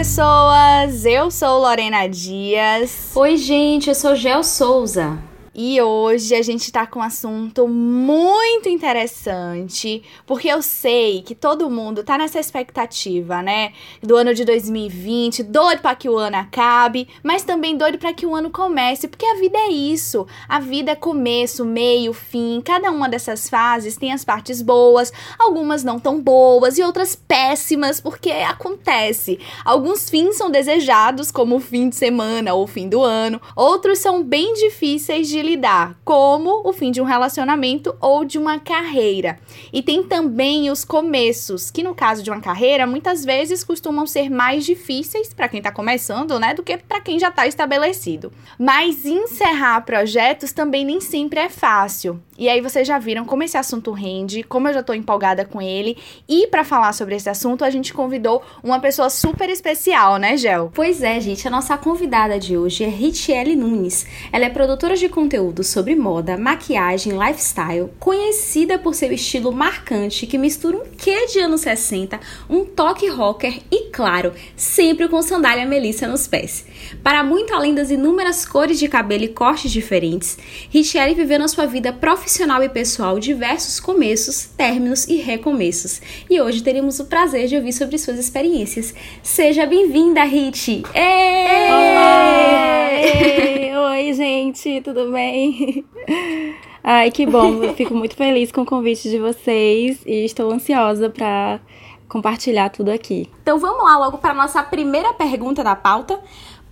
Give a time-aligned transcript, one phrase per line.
[0.00, 1.04] pessoas!
[1.04, 3.10] Eu sou Lorena Dias.
[3.14, 5.18] Oi, gente, eu sou Gel Souza.
[5.52, 11.68] E hoje a gente tá com um assunto muito interessante, porque eu sei que todo
[11.68, 13.72] mundo tá nessa expectativa, né?
[14.00, 18.24] Do ano de 2020, doido para que o ano acabe, mas também doido para que
[18.24, 20.24] o ano comece, porque a vida é isso.
[20.48, 22.62] A vida é começo, meio, fim.
[22.64, 28.00] Cada uma dessas fases tem as partes boas, algumas não tão boas e outras péssimas,
[28.00, 29.40] porque acontece.
[29.64, 33.98] Alguns fins são desejados, como o fim de semana ou o fim do ano, outros
[33.98, 39.38] são bem difíceis de lidar, como o fim de um relacionamento ou de uma carreira.
[39.72, 44.30] E tem também os começos, que no caso de uma carreira, muitas vezes costumam ser
[44.30, 48.32] mais difíceis para quem está começando, né, do que para quem já está estabelecido.
[48.58, 52.22] Mas encerrar projetos também nem sempre é fácil.
[52.40, 55.60] E aí vocês já viram como esse assunto rende, como eu já tô empolgada com
[55.60, 55.98] ele.
[56.26, 60.72] E para falar sobre esse assunto, a gente convidou uma pessoa super especial, né, Gel?
[60.74, 64.06] Pois é, gente, a nossa convidada de hoje é Richelle Nunes.
[64.32, 70.38] Ela é produtora de conteúdo sobre moda, maquiagem, lifestyle, conhecida por seu estilo marcante que
[70.38, 76.08] mistura um quê de anos 60, um toque rocker e, claro, sempre com sandália melissa
[76.08, 76.64] nos pés.
[77.02, 80.38] Para muito além das inúmeras cores de cabelo e cortes diferentes,
[80.70, 82.29] Richelle viveu na sua vida profissional
[82.62, 86.00] e pessoal diversos começos, términos e recomeços.
[86.30, 88.94] E hoje teremos o prazer de ouvir sobre suas experiências.
[89.20, 90.20] Seja bem-vinda!
[90.22, 90.84] Oi!
[93.76, 95.84] Oi, gente, tudo bem?
[96.84, 97.64] Ai, que bom!
[97.64, 101.58] Eu fico muito feliz com o convite de vocês e estou ansiosa para
[102.08, 103.28] compartilhar tudo aqui.
[103.42, 106.20] Então vamos lá logo para nossa primeira pergunta da pauta.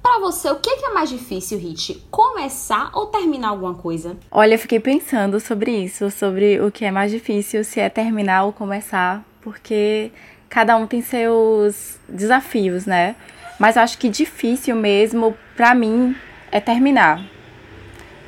[0.09, 2.03] Para você, o que é mais difícil, Hit?
[2.11, 4.17] Começar ou terminar alguma coisa?
[4.31, 8.45] Olha, eu fiquei pensando sobre isso, sobre o que é mais difícil, se é terminar
[8.45, 10.11] ou começar, porque
[10.49, 13.17] cada um tem seus desafios, né?
[13.59, 16.17] Mas eu acho que difícil mesmo, para mim,
[16.51, 17.23] é terminar.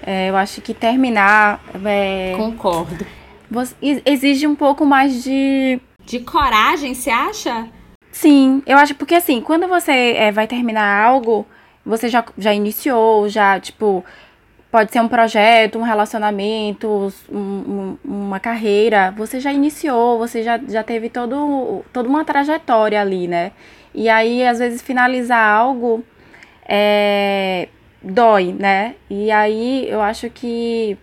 [0.03, 1.65] É, eu acho que terminar.
[1.83, 3.07] É, Concordo.
[4.05, 5.81] Exige um pouco mais de.
[6.05, 7.69] De coragem, você acha?
[8.13, 11.47] Sim, eu acho porque assim, quando você é, vai terminar algo,
[11.85, 14.05] você já, já iniciou, já, tipo,
[14.71, 20.83] pode ser um projeto, um relacionamento, um, uma carreira, você já iniciou, você já, já
[20.83, 23.53] teve todo, toda uma trajetória ali, né?
[23.95, 26.05] E aí, às vezes, finalizar algo
[26.69, 27.69] é,
[28.03, 28.95] dói, né?
[29.09, 30.97] E aí, eu acho que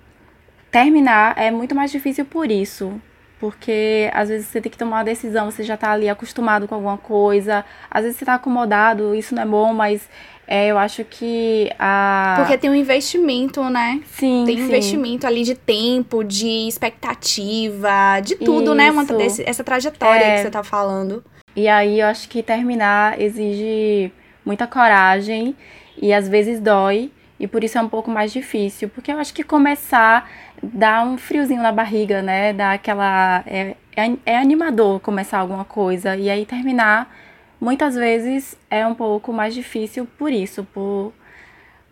[0.72, 3.02] terminar é muito mais difícil por isso.
[3.40, 6.74] Porque às vezes você tem que tomar uma decisão, você já tá ali acostumado com
[6.74, 10.10] alguma coisa, às vezes você tá acomodado, isso não é bom, mas
[10.48, 12.36] é, eu acho que a.
[12.38, 14.02] Porque tem um investimento, né?
[14.06, 14.44] Sim.
[14.46, 18.90] Tem um investimento ali de tempo, de expectativa, de tudo, né?
[18.90, 20.36] Uma, desse, essa trajetória é...
[20.38, 21.24] que você tá falando.
[21.54, 24.12] E aí eu acho que terminar exige
[24.46, 25.56] muita coragem
[26.02, 27.12] e às vezes dói.
[27.40, 28.90] E por isso é um pouco mais difícil.
[28.90, 30.28] Porque eu acho que começar
[30.62, 32.54] dá um friozinho na barriga, né?
[32.54, 33.44] Dá aquela.
[33.46, 36.16] É, é, é animador começar alguma coisa.
[36.16, 37.14] E aí terminar
[37.60, 41.12] muitas vezes é um pouco mais difícil por isso, por,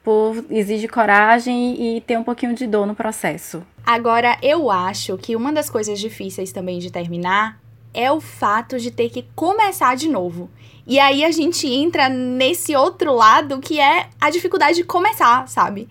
[0.04, 3.64] por exige coragem e ter um pouquinho de dor no processo.
[3.86, 7.60] Agora, eu acho que uma das coisas difíceis também de terminar
[7.94, 10.50] é o fato de ter que começar de novo.
[10.86, 15.88] E aí a gente entra nesse outro lado que é a dificuldade de começar, sabe?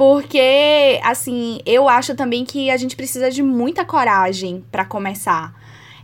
[0.00, 5.54] Porque, assim, eu acho também que a gente precisa de muita coragem para começar.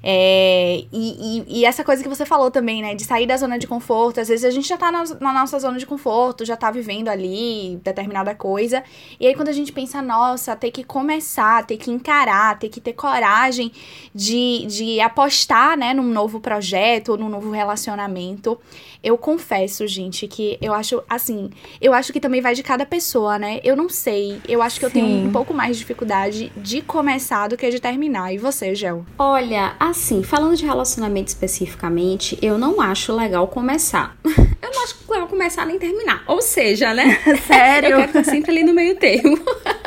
[0.09, 2.95] É, e, e, e, essa coisa que você falou também, né?
[2.95, 4.21] De sair da zona de conforto.
[4.21, 7.09] Às vezes a gente já tá na, na, nossa zona de conforto, já tá vivendo
[7.09, 8.85] ali determinada coisa.
[9.19, 12.81] E aí quando a gente pensa, nossa, ter que começar, ter que encarar, ter que
[12.81, 13.73] ter coragem
[14.15, 18.57] de, de apostar, né, num novo projeto, num novo relacionamento.
[19.03, 21.51] Eu confesso, gente, que eu acho, assim,
[21.81, 23.61] eu acho que também vai de cada pessoa, né?
[23.65, 24.41] Eu não sei.
[24.49, 27.81] Eu acho que eu tenho um pouco mais de dificuldade de começar do que de
[27.81, 28.33] terminar.
[28.33, 29.05] E você, Gel?
[29.19, 34.17] Olha, assim, falando de relacionamento especificamente, eu não acho legal começar.
[34.25, 36.23] eu não acho legal começar nem terminar.
[36.27, 37.19] Ou seja, né?
[37.47, 37.91] Sério?
[37.91, 39.39] eu quero estar sempre ali no meio termo.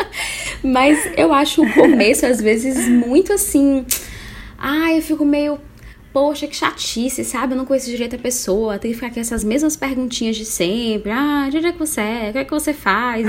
[0.63, 3.85] Mas eu acho o começo, às vezes, muito assim.
[4.57, 5.59] Ah, eu fico meio
[6.11, 7.53] poxa, que chatice, sabe?
[7.53, 11.11] Eu não conheço direito a pessoa, tem que ficar com essas mesmas perguntinhas de sempre.
[11.11, 12.29] Ah, de onde é que você é?
[12.29, 13.25] O que é que você faz?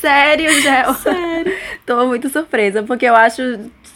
[0.00, 0.94] Sério, Gel?
[0.94, 1.56] Sério.
[1.84, 3.42] Tô muito surpresa, porque eu acho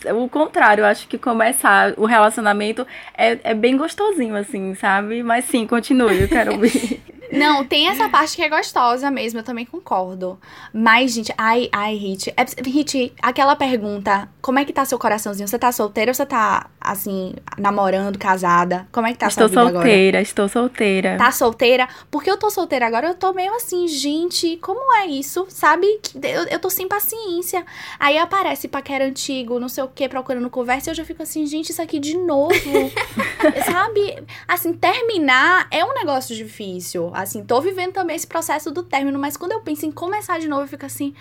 [0.06, 0.82] o contrário.
[0.82, 2.86] Eu acho que começar o relacionamento
[3.16, 5.22] é, é bem gostosinho, assim, sabe?
[5.22, 7.00] Mas sim, continue, eu quero ouvir.
[7.32, 10.38] Não, tem essa parte que é gostosa mesmo, eu também concordo.
[10.72, 12.32] Mas, gente, ai, ai, Hit.
[12.36, 15.48] É, Hit, aquela pergunta, como é que tá seu coraçãozinho?
[15.48, 18.88] Você tá solteiro ou você tá assim, namorando, casada?
[18.90, 20.22] Como é que tá estou sua vida solteira, agora?
[20.22, 21.16] estou solteira.
[21.18, 21.88] Tá solteira?
[22.10, 25.46] Porque eu tô solteira agora, eu tô meio assim, gente, como é isso?
[25.48, 25.86] Sabe?
[26.22, 27.64] Eu, eu tô sem paciência.
[27.98, 31.46] Aí aparece paquera antigo, não sei o que, procurando conversa, e eu já fico assim,
[31.46, 32.50] gente, isso aqui de novo.
[33.70, 34.24] Sabe?
[34.48, 37.12] Assim, terminar é um negócio difícil.
[37.22, 40.48] Assim, tô vivendo também esse processo do término, mas quando eu penso em começar de
[40.48, 41.14] novo, eu fico assim.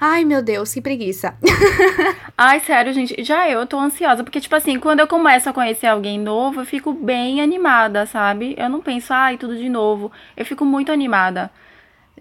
[0.00, 1.34] Ai, meu Deus, que preguiça.
[2.36, 5.88] Ai, sério, gente, já eu tô ansiosa, porque, tipo assim, quando eu começo a conhecer
[5.88, 8.54] alguém novo, eu fico bem animada, sabe?
[8.56, 10.10] Eu não penso, ai, tudo de novo.
[10.34, 11.50] Eu fico muito animada.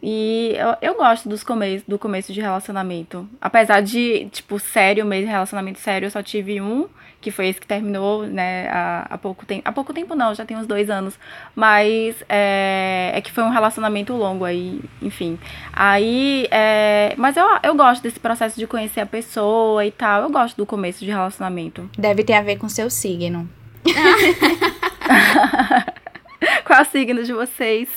[0.04, 3.28] E eu, eu gosto dos come do começo de relacionamento.
[3.40, 6.88] Apesar de, tipo, sério mesmo, relacionamento sério, eu só tive um,
[7.21, 9.62] que foi esse que terminou, né, há, há pouco tempo.
[9.66, 11.19] Há pouco tempo não, já tem uns dois anos.
[11.56, 15.38] Mas é, é que foi um relacionamento longo aí, enfim.
[15.74, 20.24] Aí, é, mas eu, eu gosto desse processo de conhecer a pessoa e tal.
[20.24, 21.89] Eu gosto do começo de relacionamento.
[21.98, 23.50] Deve ter a ver com seu signo.
[26.66, 27.89] Qual é o signo de vocês?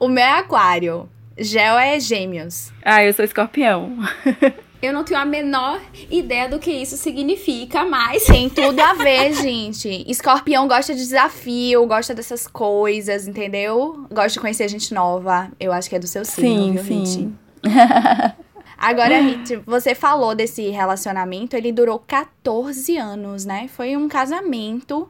[0.00, 1.08] O meu é aquário.
[1.36, 2.72] Gel é gêmeos.
[2.84, 3.96] Ah, eu sou escorpião.
[4.80, 8.24] Eu não tenho a menor ideia do que isso significa, mas.
[8.24, 10.04] Tem tudo a ver, gente.
[10.08, 14.06] Escorpião gosta de desafio, gosta dessas coisas, entendeu?
[14.08, 15.50] Gosta de conhecer gente nova.
[15.58, 17.38] Eu acho que é do seu signo, sim, viu, sim.
[18.78, 23.66] Agora, Rit, você falou desse relacionamento, ele durou 14 anos, né?
[23.66, 25.08] Foi um casamento.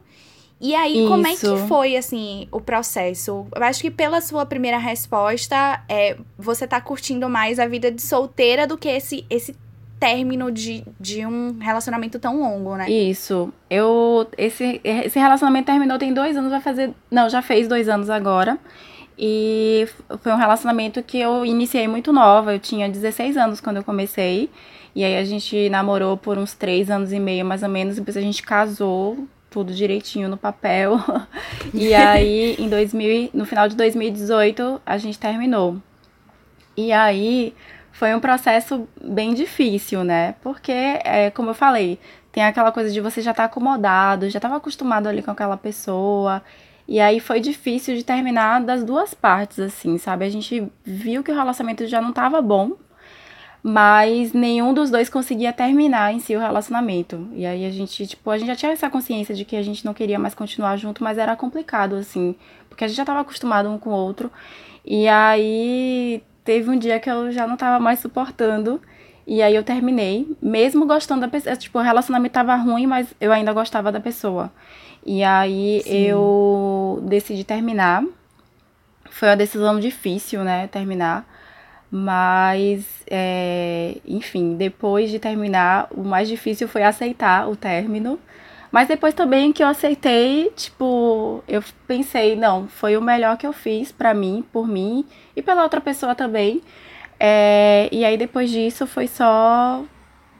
[0.61, 1.55] E aí, como é Isso.
[1.55, 3.47] que foi, assim, o processo?
[3.55, 8.01] Eu acho que pela sua primeira resposta, é, você tá curtindo mais a vida de
[8.01, 9.55] solteira do que esse, esse
[9.99, 12.89] término de, de um relacionamento tão longo, né?
[12.89, 13.53] Isso.
[13.69, 14.27] Eu.
[14.37, 16.91] Esse, esse relacionamento terminou tem dois anos, vai fazer.
[17.09, 18.59] Não, já fez dois anos agora.
[19.17, 19.85] E
[20.21, 22.53] foi um relacionamento que eu iniciei muito nova.
[22.53, 24.49] Eu tinha 16 anos quando eu comecei.
[24.95, 27.97] E aí a gente namorou por uns três anos e meio, mais ou menos.
[27.97, 30.99] Depois a gente casou, tudo direitinho no papel.
[31.73, 35.77] e aí, em 2000, no final de 2018, a gente terminou.
[36.77, 37.53] E aí
[37.91, 40.35] foi um processo bem difícil, né?
[40.41, 41.99] Porque, é, como eu falei,
[42.31, 46.41] tem aquela coisa de você já estar acomodado, já estava acostumado ali com aquela pessoa.
[46.87, 50.25] E aí foi difícil de terminar das duas partes, assim, sabe?
[50.25, 52.71] A gente viu que o relacionamento já não estava bom,
[53.61, 57.27] mas nenhum dos dois conseguia terminar em si o relacionamento.
[57.33, 59.85] E aí a gente, tipo, a gente já tinha essa consciência de que a gente
[59.85, 62.35] não queria mais continuar junto, mas era complicado, assim,
[62.69, 64.31] porque a gente já estava acostumado um com o outro.
[64.85, 68.81] E aí teve um dia que eu já não tava mais suportando.
[69.27, 71.55] E aí eu terminei, mesmo gostando da pessoa.
[71.55, 74.51] Tipo, o relacionamento tava ruim, mas eu ainda gostava da pessoa.
[75.05, 76.07] E aí Sim.
[76.07, 78.03] eu decidi terminar.
[79.11, 80.67] Foi uma decisão difícil, né?
[80.67, 81.27] Terminar.
[81.91, 88.19] Mas, é, enfim, depois de terminar, o mais difícil foi aceitar o término.
[88.71, 93.53] Mas depois também que eu aceitei, tipo, eu pensei, não, foi o melhor que eu
[93.53, 95.05] fiz pra mim, por mim
[95.35, 96.61] e pela outra pessoa também.
[97.19, 99.83] É, e aí depois disso foi só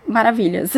[0.07, 0.73] maravilhas.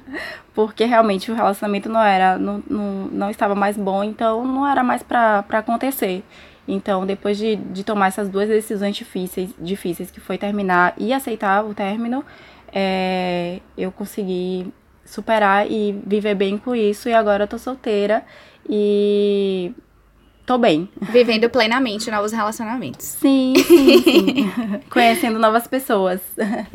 [0.54, 4.82] Porque realmente o relacionamento não era, não, não, não estava mais bom, então não era
[4.82, 6.22] mais pra, pra acontecer.
[6.72, 11.64] Então, depois de, de tomar essas duas decisões difíceis, difíceis, que foi terminar e aceitar
[11.64, 12.24] o término,
[12.72, 14.72] é, eu consegui
[15.04, 17.08] superar e viver bem com isso.
[17.08, 18.24] E agora eu tô solteira
[18.68, 19.72] e
[20.46, 20.88] tô bem.
[21.00, 23.06] Vivendo plenamente novos relacionamentos.
[23.06, 24.50] Sim, sim, sim.
[24.90, 26.20] Conhecendo novas pessoas.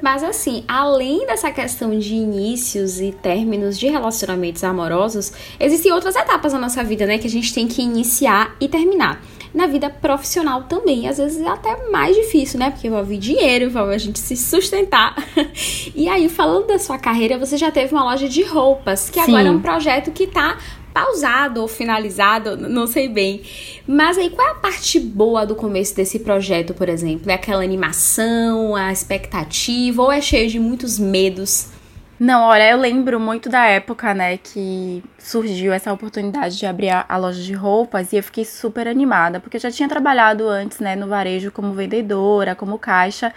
[0.01, 6.51] Mas assim, além dessa questão de inícios e términos de relacionamentos amorosos, existem outras etapas
[6.51, 9.21] na nossa vida, né, que a gente tem que iniciar e terminar.
[9.55, 12.71] Na vida profissional também, às vezes é até mais difícil, né?
[12.71, 15.15] Porque envolve dinheiro, envolve a gente se sustentar.
[15.95, 19.31] E aí, falando da sua carreira, você já teve uma loja de roupas, que Sim.
[19.31, 20.57] agora é um projeto que tá
[20.93, 23.41] pausado ou finalizado, não sei bem.
[23.87, 27.31] Mas aí, qual é a parte boa do começo desse projeto, por exemplo?
[27.31, 31.69] É aquela animação, a expectativa, ou é cheio de muitos medos?
[32.17, 37.05] Não, olha, eu lembro muito da época, né, que surgiu essa oportunidade de abrir a,
[37.09, 40.79] a loja de roupas e eu fiquei super animada, porque eu já tinha trabalhado antes,
[40.79, 43.33] né, no varejo como vendedora, como caixa,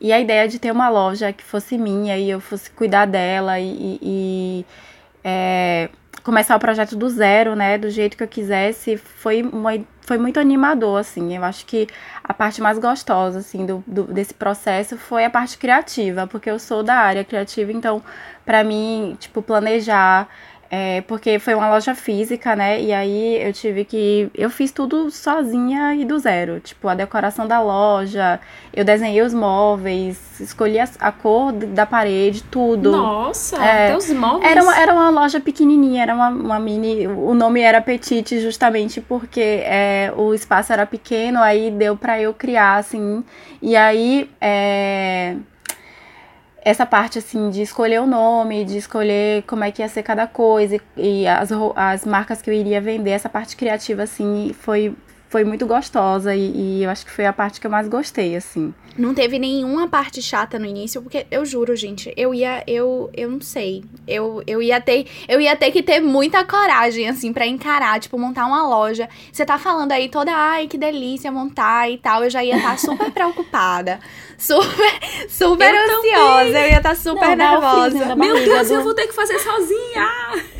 [0.00, 3.60] e a ideia de ter uma loja que fosse minha e eu fosse cuidar dela
[3.60, 4.66] e, e- e,
[5.22, 5.90] é,
[6.22, 10.38] começar o projeto do zero, né, do jeito que eu quisesse, foi, uma, foi muito
[10.38, 11.34] animador, assim.
[11.36, 11.88] Eu acho que
[12.22, 16.58] a parte mais gostosa, assim, do, do- desse processo foi a parte criativa, porque eu
[16.58, 18.02] sou da área criativa, então,
[18.44, 20.28] pra mim, tipo, planejar,
[20.74, 22.80] É, porque foi uma loja física, né?
[22.80, 24.30] E aí eu tive que.
[24.34, 26.60] Eu fiz tudo sozinha e do zero.
[26.60, 28.40] Tipo, a decoração da loja,
[28.72, 32.90] eu desenhei os móveis, escolhi a, a cor da parede, tudo.
[32.90, 34.50] Nossa, é, até os móveis.
[34.50, 37.06] Era uma, era uma loja pequenininha, era uma, uma mini.
[37.06, 42.32] O nome era Petite, justamente porque é, o espaço era pequeno, aí deu pra eu
[42.32, 43.22] criar, assim.
[43.60, 44.26] E aí.
[44.40, 45.36] É,
[46.64, 50.26] essa parte assim de escolher o nome, de escolher como é que ia ser cada
[50.26, 54.94] coisa e, e as, as marcas que eu iria vender, essa parte criativa assim foi
[55.32, 58.36] foi muito gostosa e, e, eu acho que foi a parte que eu mais gostei,
[58.36, 58.74] assim.
[58.98, 63.30] Não teve nenhuma parte chata no início, porque eu juro, gente, eu ia, eu, eu
[63.30, 67.46] não sei, eu, eu ia ter, eu ia ter que ter muita coragem, assim, para
[67.46, 69.08] encarar, tipo, montar uma loja.
[69.32, 72.72] Você tá falando aí toda, ai, que delícia montar e tal, eu já ia estar
[72.72, 74.00] tá super preocupada,
[74.36, 76.62] super, super eu ansiosa, também.
[76.62, 78.16] eu ia estar tá super não, nervosa.
[78.16, 78.74] Meu Deus, do...
[78.74, 80.10] eu vou ter que fazer sozinha!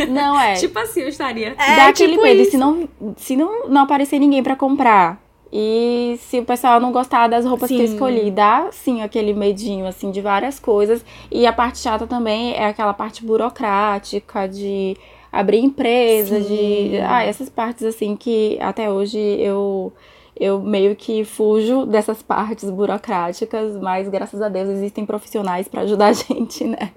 [0.06, 0.54] Não, é.
[0.60, 1.54] tipo assim, eu estaria.
[1.58, 5.20] É, Dá aquele tipo medo, se não, se não, não aparecer ninguém pra comprar.
[5.52, 7.76] E se o pessoal não gostar das roupas sim.
[7.76, 11.04] que eu escolhi, dá sim aquele medinho assim de várias coisas.
[11.30, 14.96] E a parte chata também é aquela parte burocrática de
[15.30, 16.46] abrir empresa, sim.
[16.46, 19.92] de ah, essas partes assim que até hoje eu
[20.38, 26.06] eu meio que fujo dessas partes burocráticas, mas graças a Deus existem profissionais para ajudar
[26.06, 26.90] a gente, né?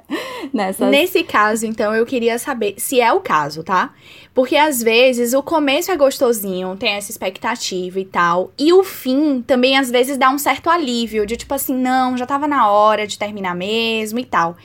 [0.54, 0.90] Nessas...
[0.90, 3.94] Nesse caso, então, eu queria saber se é o caso, tá?
[4.34, 9.42] Porque às vezes o começo é gostosinho, tem essa expectativa e tal, e o fim
[9.42, 13.06] também às vezes dá um certo alívio, de tipo assim, não, já tava na hora
[13.06, 14.56] de terminar mesmo e tal.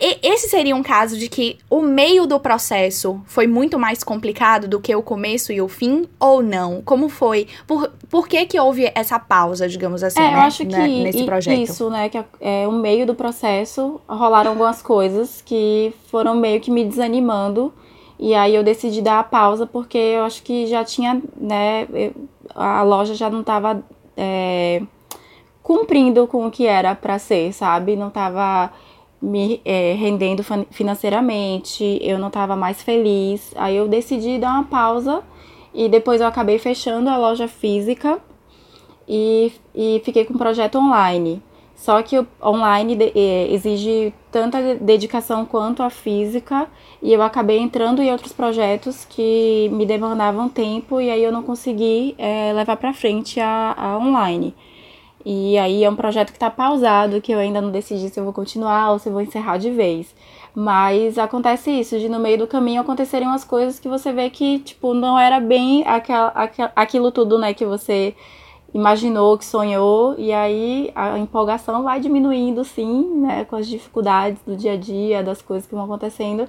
[0.00, 4.66] E esse seria um caso de que o meio do processo foi muito mais complicado
[4.66, 6.80] do que o começo e o fim, ou não?
[6.82, 7.46] Como foi?
[7.66, 10.34] Por, por que que houve essa pausa, digamos assim, é, né?
[10.34, 11.58] Eu acho que né, nesse projeto?
[11.58, 12.08] Isso, né?
[12.08, 17.72] Que é, o meio do processo rolaram algumas coisas que foram meio que me desanimando.
[18.18, 21.86] E aí eu decidi dar a pausa porque eu acho que já tinha, né?
[22.54, 23.82] a loja já não estava
[24.16, 24.82] é,
[25.62, 27.96] cumprindo com o que era para ser, sabe?
[27.96, 28.72] Não estava
[29.20, 33.52] me é, rendendo financeiramente, eu não estava mais feliz.
[33.56, 35.22] Aí eu decidi dar uma pausa
[35.74, 38.18] e depois eu acabei fechando a loja física
[39.08, 41.42] e, e fiquei com o projeto online.
[41.80, 46.68] Só que o online é, exige tanta dedicação quanto a física
[47.02, 51.42] e eu acabei entrando em outros projetos que me demandavam tempo e aí eu não
[51.42, 54.54] consegui é, levar para frente a, a online.
[55.24, 58.24] E aí é um projeto que está pausado, que eu ainda não decidi se eu
[58.24, 60.14] vou continuar ou se eu vou encerrar de vez.
[60.54, 64.58] Mas acontece isso, de no meio do caminho acontecerem umas coisas que você vê que,
[64.60, 66.32] tipo, não era bem aquela,
[66.74, 68.14] aquilo tudo, né, que você
[68.72, 74.56] imaginou, que sonhou, e aí a empolgação vai diminuindo, sim, né, com as dificuldades do
[74.56, 76.48] dia a dia, das coisas que vão acontecendo.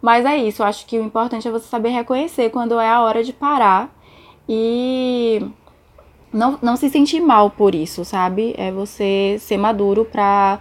[0.00, 3.02] Mas é isso, eu acho que o importante é você saber reconhecer quando é a
[3.02, 3.94] hora de parar
[4.48, 5.40] e
[6.32, 8.54] não, não se sentir mal por isso, sabe?
[8.56, 10.60] É você ser maduro para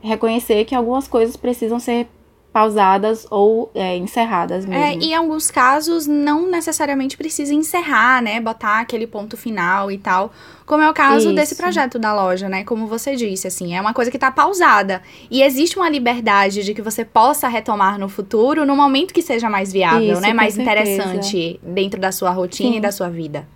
[0.00, 2.08] reconhecer que algumas coisas precisam ser
[2.52, 4.84] pausadas ou é, encerradas é, mesmo.
[4.84, 8.40] É, e em alguns casos não necessariamente precisa encerrar, né?
[8.40, 10.32] Botar aquele ponto final e tal.
[10.66, 11.34] Como é o caso Isso.
[11.34, 12.62] desse projeto da loja, né?
[12.62, 15.02] Como você disse, assim, é uma coisa que tá pausada.
[15.30, 19.48] E existe uma liberdade de que você possa retomar no futuro no momento que seja
[19.48, 20.34] mais viável, Isso, né?
[20.34, 20.82] Mais certeza.
[20.82, 22.76] interessante dentro da sua rotina Sim.
[22.76, 23.48] e da sua vida.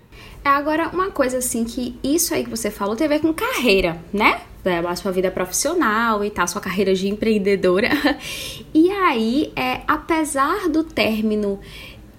[0.47, 3.35] É, agora, uma coisa assim que isso aí que você falou tem a ver com
[3.35, 4.43] carreira, né?
[4.89, 7.89] A sua vida profissional e tal, sua carreira de empreendedora.
[8.73, 11.59] E aí, é, apesar do término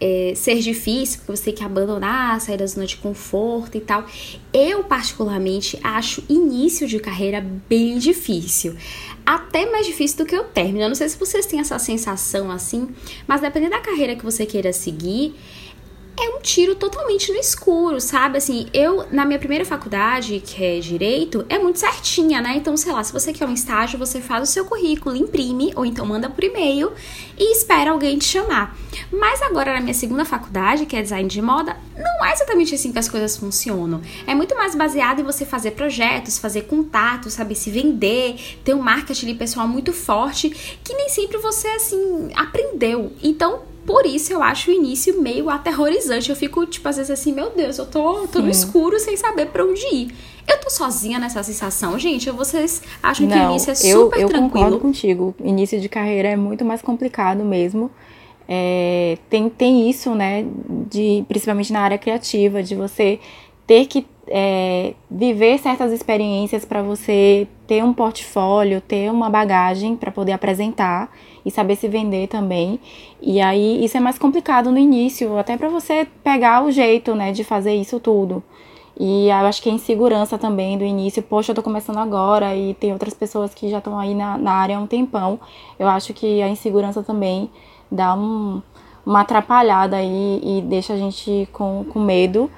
[0.02, 4.06] é, ser difícil, porque você tem que abandonar, sair da zona de conforto e tal.
[4.52, 8.76] Eu, particularmente, acho início de carreira bem difícil.
[9.26, 10.82] Até mais difícil do que o término.
[10.82, 12.90] Eu não sei se vocês têm essa sensação assim,
[13.26, 15.34] mas dependendo da carreira que você queira seguir,
[16.20, 18.40] é um tiro totalmente no escuro, sabe?
[18.40, 22.56] Assim, eu, na minha primeira faculdade, que é direito, é muito certinha, né?
[22.56, 25.86] Então, sei lá, se você quer um estágio, você faz o seu currículo, imprime, ou
[25.86, 26.92] então manda por e-mail
[27.38, 28.76] e espera alguém te chamar.
[29.12, 32.92] Mas agora, na minha segunda faculdade, que é design de moda, não é exatamente assim
[32.92, 34.02] que as coisas funcionam.
[34.26, 38.82] É muito mais baseado em você fazer projetos, fazer contatos, saber se vender, ter um
[38.82, 40.50] marketing pessoal muito forte,
[40.84, 43.14] que nem sempre você, assim, aprendeu.
[43.22, 46.30] Então, por isso eu acho o início meio aterrorizante.
[46.30, 49.48] Eu fico, tipo, às vezes assim, meu Deus, eu tô, tô no escuro sem saber
[49.48, 50.14] para onde ir.
[50.46, 52.30] Eu tô sozinha nessa sensação, gente.
[52.30, 54.46] Vocês acham Não, que o início é super eu, eu tranquilo?
[54.46, 55.34] Eu concordo contigo.
[55.42, 57.90] Início de carreira é muito mais complicado mesmo.
[58.48, 60.46] É, tem, tem isso, né,
[60.90, 63.20] de, principalmente na área criativa, de você
[63.68, 70.12] ter que é, viver certas experiências para você ter um portfólio, ter uma bagagem para
[70.12, 71.12] poder apresentar
[71.46, 72.80] e saber se vender também.
[73.22, 77.32] E aí isso é mais complicado no início, até para você pegar o jeito, né,
[77.32, 78.44] de fazer isso tudo.
[79.00, 82.74] E eu acho que a insegurança também do início, poxa, eu tô começando agora e
[82.74, 85.40] tem outras pessoas que já estão aí na, na área há um tempão.
[85.78, 87.50] Eu acho que a insegurança também
[87.92, 88.60] dá um,
[89.06, 92.50] uma atrapalhada aí e deixa a gente com, com medo.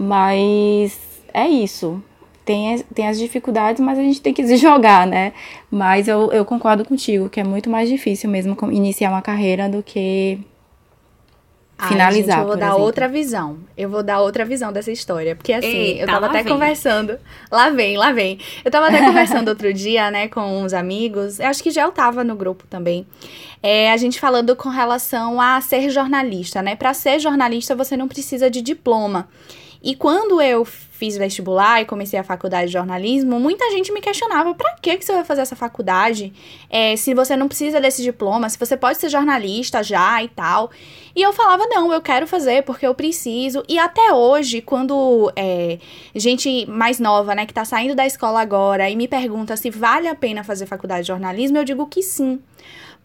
[0.00, 0.96] Mas
[1.34, 2.00] é isso.
[2.44, 5.32] Tem, tem as dificuldades, mas a gente tem que se jogar, né?
[5.68, 9.82] Mas eu, eu concordo contigo que é muito mais difícil mesmo iniciar uma carreira do
[9.82, 10.38] que
[11.88, 12.38] finalizar.
[12.38, 12.84] Ai, gente, eu vou dar exemplo.
[12.84, 13.58] outra visão.
[13.76, 15.34] Eu vou dar outra visão dessa história.
[15.34, 16.52] Porque assim, Eita, eu tava até vem.
[16.52, 17.18] conversando.
[17.50, 18.38] Lá vem, lá vem.
[18.64, 21.40] Eu tava até conversando outro dia, né, com uns amigos.
[21.40, 23.04] Eu acho que já eu tava no grupo também.
[23.60, 26.76] É, a gente falando com relação a ser jornalista, né?
[26.76, 29.28] Para ser jornalista, você não precisa de diploma.
[29.82, 34.52] E quando eu fiz vestibular e comecei a faculdade de jornalismo, muita gente me questionava:
[34.54, 36.32] para que, que você vai fazer essa faculdade?
[36.68, 40.70] É, se você não precisa desse diploma, se você pode ser jornalista já e tal.
[41.14, 43.62] E eu falava: não, eu quero fazer porque eu preciso.
[43.68, 45.78] E até hoje, quando é,
[46.14, 50.08] gente mais nova, né, que tá saindo da escola agora e me pergunta se vale
[50.08, 52.40] a pena fazer faculdade de jornalismo, eu digo que sim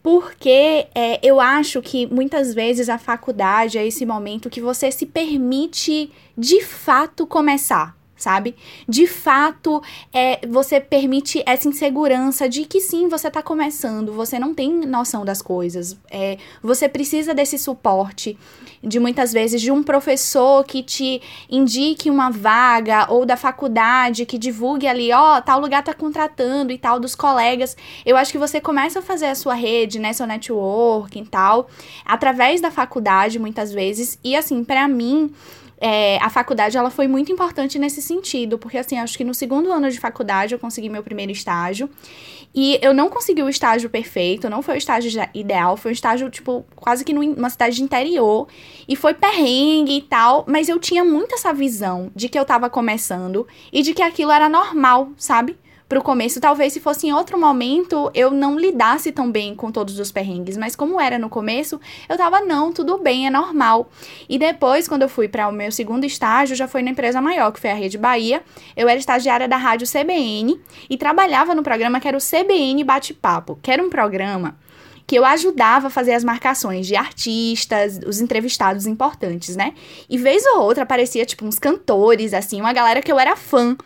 [0.04, 5.06] porque é, eu acho que muitas vezes a faculdade é esse momento que você se
[5.06, 8.56] permite de fato começar sabe?
[8.88, 14.54] De fato, é, você permite essa insegurança de que sim, você tá começando, você não
[14.54, 18.38] tem noção das coisas, é, você precisa desse suporte
[18.82, 24.38] de muitas vezes de um professor que te indique uma vaga ou da faculdade que
[24.38, 27.76] divulgue ali, ó, oh, tal lugar tá contratando e tal dos colegas.
[28.04, 31.68] Eu acho que você começa a fazer a sua rede, né, seu networking e tal,
[32.04, 34.18] através da faculdade muitas vezes.
[34.22, 35.32] E assim, para mim,
[35.78, 39.72] é, a faculdade ela foi muito importante nesse sentido, porque assim, acho que no segundo
[39.72, 41.88] ano de faculdade eu consegui meu primeiro estágio.
[42.54, 46.30] E eu não consegui o estágio perfeito, não foi o estágio ideal, foi um estágio,
[46.30, 48.46] tipo, quase que numa cidade de interior.
[48.86, 52.70] E foi perrengue e tal, mas eu tinha muito essa visão de que eu tava
[52.70, 55.56] começando e de que aquilo era normal, sabe?
[55.88, 56.40] Pro começo.
[56.40, 60.56] Talvez se fosse em outro momento eu não lidasse tão bem com todos os perrengues,
[60.56, 63.90] mas como era no começo, eu tava não, tudo bem, é normal.
[64.28, 67.52] E depois, quando eu fui para o meu segundo estágio, já foi na empresa maior,
[67.52, 68.42] que foi a Rede Bahia.
[68.76, 73.58] Eu era estagiária da rádio CBN e trabalhava no programa que era o CBN Bate-Papo,
[73.62, 74.56] que era um programa
[75.06, 79.74] que eu ajudava a fazer as marcações de artistas, os entrevistados importantes, né?
[80.08, 83.76] E vez ou outra aparecia, tipo, uns cantores, assim, uma galera que eu era fã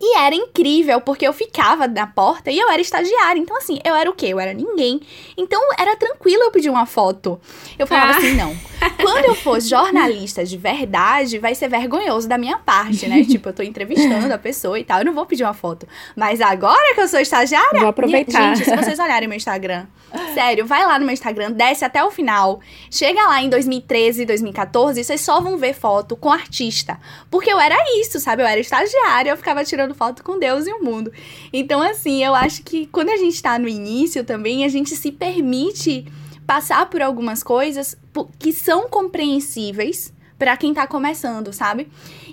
[0.00, 3.40] e era incrível, porque eu ficava na porta e eu era estagiária.
[3.40, 4.26] Então, assim, eu era o quê?
[4.26, 5.00] Eu era ninguém.
[5.36, 7.40] Então, era tranquilo eu pedir uma foto.
[7.78, 8.16] Eu falava ah.
[8.18, 8.54] assim, não.
[9.00, 13.24] Quando eu for jornalista de verdade, vai ser vergonhoso da minha parte, né?
[13.24, 15.86] tipo, eu tô entrevistando a pessoa e tal, eu não vou pedir uma foto.
[16.14, 17.80] Mas agora que eu sou estagiária...
[17.80, 18.56] Vou aproveitar.
[18.56, 19.86] Gente, se vocês olharem meu Instagram,
[20.34, 22.60] sério, vai lá no meu Instagram, desce até o final.
[22.90, 26.98] Chega lá em 2013, 2014, vocês só vão ver foto com artista.
[27.30, 28.42] Porque eu era isso, sabe?
[28.42, 31.12] Eu era estagiária, eu ficava tirando tirando foto com Deus e o mundo.
[31.52, 35.12] Então, assim, eu acho que quando a gente tá no início também, a gente se
[35.12, 36.06] permite
[36.46, 37.96] passar por algumas coisas
[38.38, 41.88] que são compreensíveis para quem tá começando, sabe?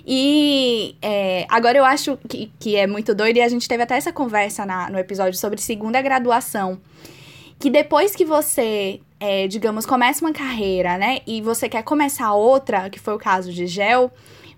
[0.06, 3.96] E é, agora eu acho que, que é muito doido, e a gente teve até
[3.96, 6.80] essa conversa na, no episódio sobre segunda graduação.
[7.58, 11.20] Que depois que você, é, digamos, começa uma carreira, né?
[11.26, 14.10] E você quer começar outra, que foi o caso de Gel,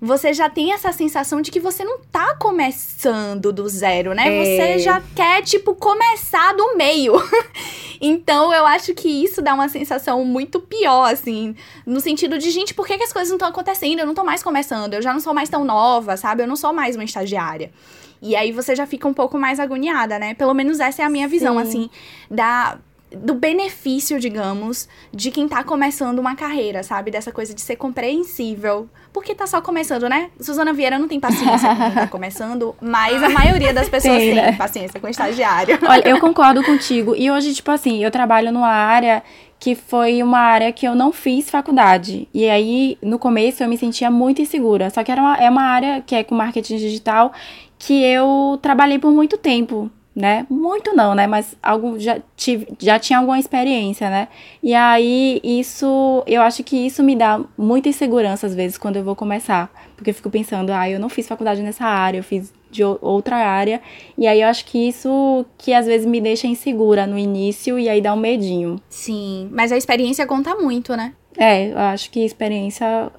[0.04, 4.28] você já tem essa sensação de que você não tá começando do zero, né?
[4.28, 4.44] É.
[4.44, 7.14] Você já quer, tipo, começar do meio.
[8.00, 12.74] então, eu acho que isso dá uma sensação muito pior, assim, no sentido de, gente,
[12.74, 14.00] por que, que as coisas não estão acontecendo?
[14.00, 16.42] Eu não tô mais começando, eu já não sou mais tão nova, sabe?
[16.42, 17.72] Eu não sou mais uma estagiária.
[18.20, 20.34] E aí você já fica um pouco mais agoniada, né?
[20.34, 21.62] Pelo menos essa é a minha visão, Sim.
[21.62, 21.90] assim,
[22.30, 22.78] da
[23.14, 27.10] do benefício, digamos, de quem tá começando uma carreira, sabe?
[27.10, 28.88] Dessa coisa de ser compreensível.
[29.12, 30.30] Porque tá só começando, né?
[30.40, 34.34] Suzana Vieira não tem paciência com quem tá começando, mas a maioria das pessoas tem,
[34.34, 34.52] né?
[34.52, 35.78] paciência com estagiário.
[35.88, 37.14] Olha, eu concordo contigo.
[37.16, 39.22] E hoje, tipo assim, eu trabalho numa área
[39.58, 42.28] que foi uma área que eu não fiz faculdade.
[42.34, 44.90] E aí, no começo, eu me sentia muito insegura.
[44.90, 47.32] Só que era uma, é uma área que é com marketing digital
[47.78, 50.46] que eu trabalhei por muito tempo né?
[50.48, 51.26] Muito não, né?
[51.26, 54.28] Mas algo já, tive, já tinha alguma experiência, né?
[54.62, 59.04] E aí, isso, eu acho que isso me dá muita insegurança às vezes quando eu
[59.04, 59.72] vou começar.
[59.96, 63.36] Porque eu fico pensando, ah, eu não fiz faculdade nessa área, eu fiz de outra
[63.36, 63.80] área.
[64.16, 67.88] E aí eu acho que isso que às vezes me deixa insegura no início e
[67.88, 68.80] aí dá um medinho.
[68.88, 71.12] Sim, mas a experiência conta muito, né?
[71.36, 73.10] É, eu acho que experiência.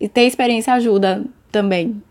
[0.00, 2.02] E ter experiência ajuda também.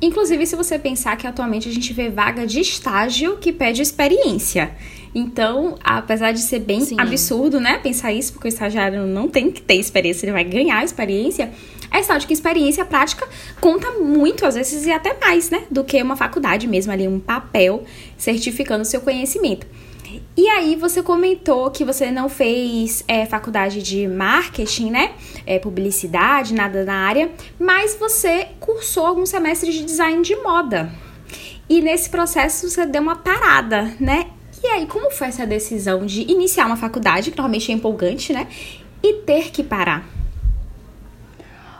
[0.00, 4.72] Inclusive, se você pensar que atualmente a gente vê vaga de estágio que pede experiência.
[5.14, 6.96] Então, apesar de ser bem Sim.
[7.00, 10.84] absurdo, né, pensar isso, porque o estagiário não tem que ter experiência, ele vai ganhar
[10.84, 11.50] experiência,
[11.90, 13.26] é sinal de que experiência prática
[13.58, 17.18] conta muito, às vezes, e até mais, né, do que uma faculdade mesmo, ali, um
[17.18, 17.84] papel
[18.18, 19.66] certificando o seu conhecimento.
[20.36, 25.12] E aí você comentou que você não fez é, faculdade de marketing, né?
[25.46, 30.90] É, publicidade, nada na área, mas você cursou alguns semestres de design de moda.
[31.68, 34.30] E nesse processo você deu uma parada, né?
[34.62, 38.48] E aí, como foi essa decisão de iniciar uma faculdade, que normalmente é empolgante, né?
[39.02, 40.04] E ter que parar?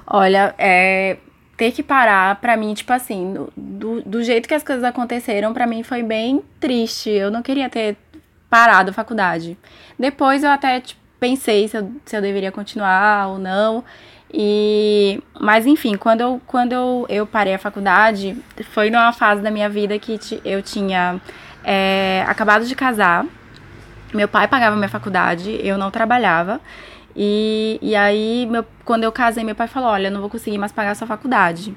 [0.06, 1.16] Olha, é,
[1.56, 5.66] ter que parar, para mim, tipo assim, do, do jeito que as coisas aconteceram, para
[5.66, 7.10] mim foi bem triste.
[7.10, 7.96] Eu não queria ter
[8.56, 9.58] parado a faculdade.
[9.98, 13.84] Depois eu até tipo, pensei se eu, se eu deveria continuar ou não.
[14.32, 18.34] E, mas enfim, quando eu, quando eu, eu parei a faculdade,
[18.70, 21.20] foi numa fase da minha vida que eu tinha
[21.62, 23.26] é, acabado de casar.
[24.14, 26.58] Meu pai pagava minha faculdade, eu não trabalhava.
[27.14, 30.72] E, e aí, meu, quando eu casei, meu pai falou: Olha, não vou conseguir mais
[30.72, 31.74] pagar a sua faculdade.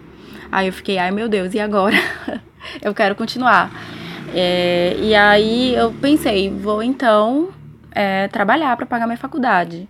[0.50, 1.98] Aí eu fiquei: Ai meu Deus, e agora?
[2.82, 3.70] eu quero continuar.
[4.34, 7.50] É, e aí eu pensei, vou então
[7.92, 9.88] é, trabalhar para pagar minha faculdade.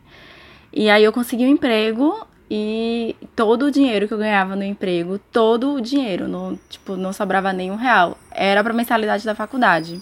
[0.72, 5.20] E aí eu consegui um emprego e todo o dinheiro que eu ganhava no emprego,
[5.32, 10.02] todo o dinheiro, não, tipo, não sobrava nenhum real, era para mensalidade da faculdade.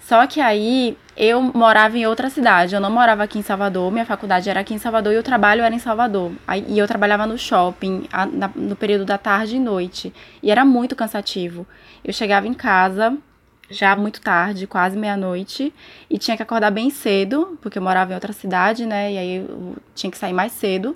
[0.00, 4.04] Só que aí eu morava em outra cidade, eu não morava aqui em Salvador, minha
[4.04, 6.32] faculdade era aqui em Salvador e o trabalho era em Salvador.
[6.46, 10.12] Aí, e eu trabalhava no shopping a, na, no período da tarde e noite.
[10.42, 11.66] E era muito cansativo.
[12.04, 13.16] Eu chegava em casa,
[13.70, 15.72] já muito tarde, quase meia-noite,
[16.08, 19.12] e tinha que acordar bem cedo, porque eu morava em outra cidade, né?
[19.12, 20.94] E aí eu tinha que sair mais cedo.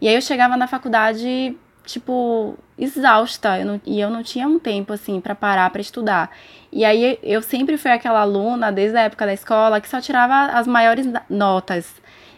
[0.00, 4.58] E aí eu chegava na faculdade, tipo, exausta, eu não, e eu não tinha um
[4.58, 6.30] tempo, assim, para parar para estudar.
[6.72, 10.52] E aí eu sempre fui aquela aluna, desde a época da escola, que só tirava
[10.52, 11.94] as maiores notas.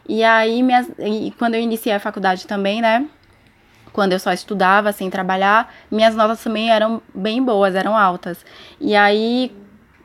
[0.08, 3.06] E aí, minhas, e quando eu iniciei a faculdade também, né?
[3.92, 8.44] quando eu só estudava sem trabalhar, minhas notas também eram bem boas, eram altas.
[8.80, 9.52] E aí,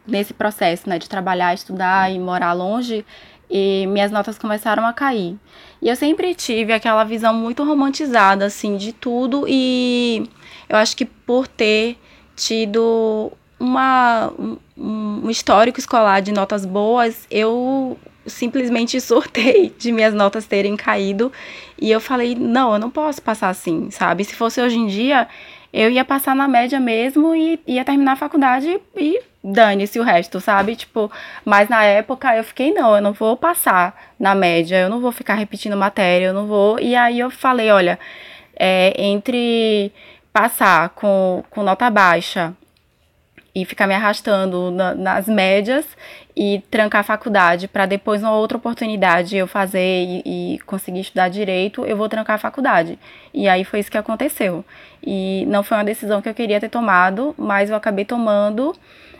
[0.07, 3.05] nesse processo, né, de trabalhar, estudar e morar longe,
[3.49, 5.37] e minhas notas começaram a cair.
[5.81, 10.29] E eu sempre tive aquela visão muito romantizada, assim, de tudo, e
[10.67, 11.97] eu acho que por ter
[12.35, 14.31] tido uma,
[14.77, 21.31] um, histórico escolar de notas boas, eu simplesmente surtei de minhas notas terem caído
[21.79, 24.23] e eu falei, não, eu não posso passar assim, sabe?
[24.25, 25.27] Se fosse hoje em dia,
[25.75, 30.39] eu ia passar na média mesmo e ia terminar a faculdade e dane-se o resto,
[30.39, 30.73] sabe?
[30.73, 31.11] Tipo,
[31.43, 35.11] mas na época eu fiquei, não, eu não vou passar na média, eu não vou
[35.11, 36.79] ficar repetindo matéria, eu não vou.
[36.79, 37.99] E aí eu falei, olha,
[38.55, 39.91] é, entre
[40.31, 42.53] passar com, com nota baixa
[43.55, 45.85] e ficar me arrastando na, nas médias
[46.35, 51.29] e trancar a faculdade para depois, numa outra oportunidade, eu fazer e, e, conseguir estudar
[51.29, 52.99] direito, eu vou trancar a faculdade.
[53.33, 54.65] E aí foi isso que aconteceu.
[55.01, 58.75] E não foi uma decisão que eu queria ter tomado, mas eu acabei tomando.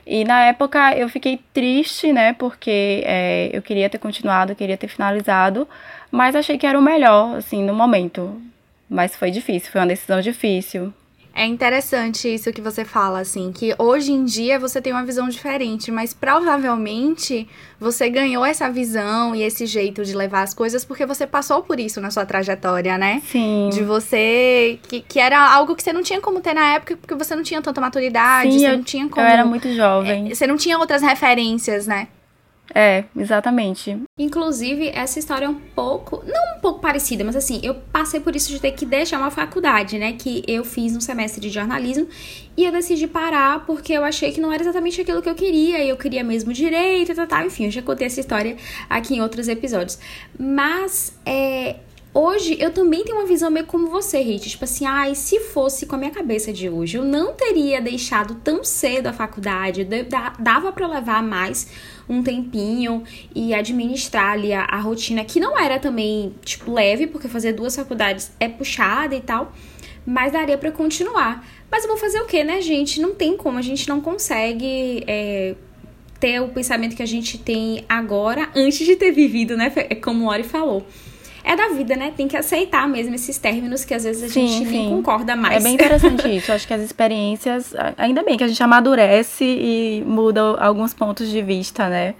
[0.05, 2.33] E na época eu fiquei triste, né?
[2.33, 5.65] Porque é, eu queria ter continuado, queria ter finalizado,
[6.11, 8.41] mas achei que era o melhor, assim, no momento.
[8.89, 10.93] Mas foi difícil, foi uma decisão difícil.
[11.37, 15.27] É interessante isso que você fala, assim, que hoje em dia você tem uma visão
[15.27, 17.45] diferente, mas provavelmente
[17.77, 21.77] você ganhou essa visão e esse jeito de levar as coisas porque você passou por
[21.77, 23.21] isso na sua trajetória, né?
[23.25, 23.69] Sim.
[23.73, 24.79] De você.
[24.87, 27.43] Que, que era algo que você não tinha como ter na época porque você não
[27.43, 29.25] tinha tanta maturidade, Sim, você eu, não tinha como.
[29.25, 30.31] Eu era muito jovem.
[30.31, 32.07] É, você não tinha outras referências, né?
[32.73, 33.97] É, exatamente.
[34.17, 38.36] Inclusive, essa história é um pouco, não um pouco parecida, mas assim, eu passei por
[38.36, 40.13] isso de ter que deixar uma faculdade, né?
[40.13, 42.08] Que eu fiz um semestre de jornalismo
[42.58, 45.84] e eu decidi parar porque eu achei que não era exatamente aquilo que eu queria,
[45.84, 47.45] e eu queria mesmo direito, tal, tal.
[47.45, 48.58] Enfim, eu já contei essa história
[48.89, 49.99] aqui em outros episódios.
[50.38, 51.75] Mas, é,
[52.17, 54.49] Hoje eu também tenho uma visão meio como você, Rit.
[54.49, 57.82] Tipo assim, ai, ah, se fosse com a minha cabeça de hoje, eu não teria
[57.82, 59.86] deixado tão cedo a faculdade,
[60.39, 61.67] dava para levar mais
[62.08, 63.04] um tempinho
[63.36, 67.75] e administrar ali a, a, rotina, que não era também, tipo, leve, porque fazer duas
[67.75, 69.51] faculdades é puxada e tal,
[70.06, 71.45] mas daria para continuar.
[71.69, 73.01] Mas eu vou fazer o que, né, gente?
[73.01, 75.04] Não tem como, a gente não consegue.
[75.06, 75.56] É,
[76.17, 79.69] ter o pensamento que a gente tem agora antes de ter vivido, né?
[79.75, 80.88] É como o Ori falou
[81.45, 82.12] é da vida, né?
[82.15, 84.71] Tem que aceitar mesmo esses términos que às vezes a sim, gente sim.
[84.71, 85.58] nem concorda mais.
[85.58, 86.51] É bem interessante isso.
[86.51, 91.41] Acho que as experiências, ainda bem que a gente amadurece e muda alguns pontos de
[91.41, 92.15] vista, né?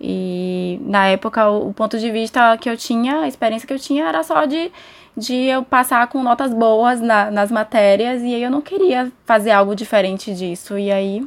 [0.00, 3.78] E na época, o, o ponto de vista que eu tinha, a experiência que eu
[3.78, 4.72] tinha era só de,
[5.16, 9.50] de eu passar com notas boas na, nas matérias, e aí eu não queria fazer
[9.50, 10.78] algo diferente disso.
[10.78, 11.26] E aí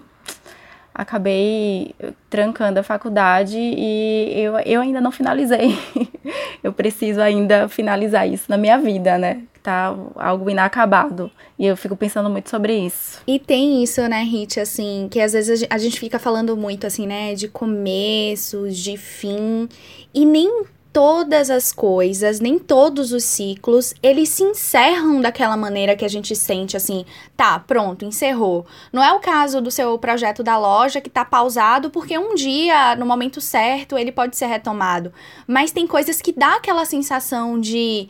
[0.94, 1.96] acabei
[2.30, 5.78] trancando a faculdade e eu, eu ainda não finalizei.
[6.64, 9.44] eu preciso ainda finalizar isso na minha vida, né?
[9.64, 11.32] Tá algo inacabado.
[11.58, 13.22] E eu fico pensando muito sobre isso.
[13.28, 17.06] E tem isso, né, Rit, assim, que às vezes a gente fica falando muito, assim,
[17.06, 19.70] né, de começos, de fim,
[20.14, 26.04] e nem todas as coisas, nem todos os ciclos, eles se encerram daquela maneira que
[26.04, 28.66] a gente sente assim, tá, pronto, encerrou.
[28.92, 32.96] Não é o caso do seu projeto da loja que tá pausado porque um dia,
[32.96, 35.14] no momento certo, ele pode ser retomado.
[35.48, 38.10] Mas tem coisas que dá aquela sensação de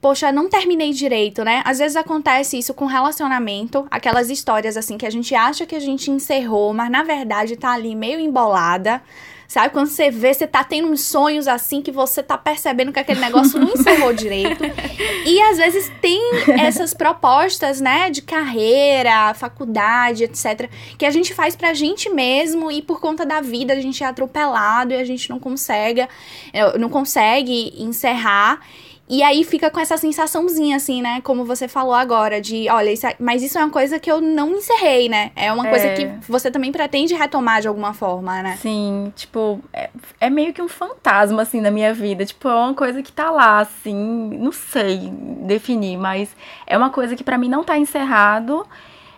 [0.00, 1.62] poxa, não terminei direito, né?
[1.64, 5.80] Às vezes acontece isso com relacionamento, aquelas histórias assim que a gente acha que a
[5.80, 9.00] gente encerrou, mas na verdade tá ali meio embolada.
[9.52, 9.74] Sabe?
[9.74, 13.20] Quando você vê, você tá tendo uns sonhos assim que você tá percebendo que aquele
[13.20, 14.64] negócio não encerrou direito.
[15.26, 16.18] E às vezes tem
[16.58, 22.80] essas propostas, né, de carreira, faculdade, etc, que a gente faz pra gente mesmo e
[22.80, 26.88] por conta da vida a gente é atropelado e a gente não consegue, eh, não
[26.88, 28.58] consegue encerrar.
[29.12, 31.20] E aí fica com essa sensaçãozinha, assim, né?
[31.20, 34.22] Como você falou agora, de olha, isso é, mas isso é uma coisa que eu
[34.22, 35.32] não encerrei, né?
[35.36, 35.68] É uma é.
[35.68, 38.56] coisa que você também pretende retomar de alguma forma, né?
[38.56, 42.24] Sim, tipo, é, é, meio que um fantasma, assim, na minha vida.
[42.24, 43.94] Tipo, é uma coisa que tá lá, assim,
[44.38, 46.34] não sei definir, mas
[46.66, 48.66] é uma coisa que para mim não tá encerrado,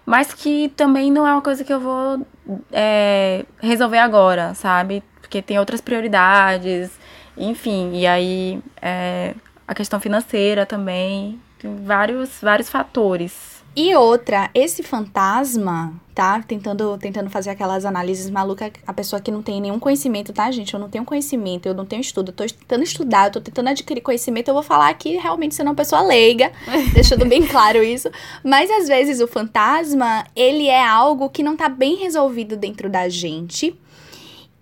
[0.04, 2.26] mas que também não é uma coisa que eu vou
[2.72, 5.04] é, resolver agora, sabe?
[5.20, 6.90] Porque tem outras prioridades,
[7.38, 8.61] enfim, e aí.
[8.83, 9.35] É,
[9.66, 13.55] a questão financeira também, tem vários, vários fatores.
[13.77, 16.40] E outra, esse fantasma, tá?
[16.46, 20.72] Tentando, tentando fazer aquelas análises malucas, a pessoa que não tem nenhum conhecimento, tá, gente?
[20.72, 23.70] Eu não tenho conhecimento, eu não tenho estudo, eu tô tentando estudar, eu tô tentando
[23.70, 26.53] adquirir conhecimento, eu vou falar aqui realmente sendo uma pessoa leiga,
[26.94, 28.09] deixando bem claro isso.
[28.44, 33.09] Mas às vezes o fantasma, ele é algo que não tá bem resolvido dentro da
[33.09, 33.77] gente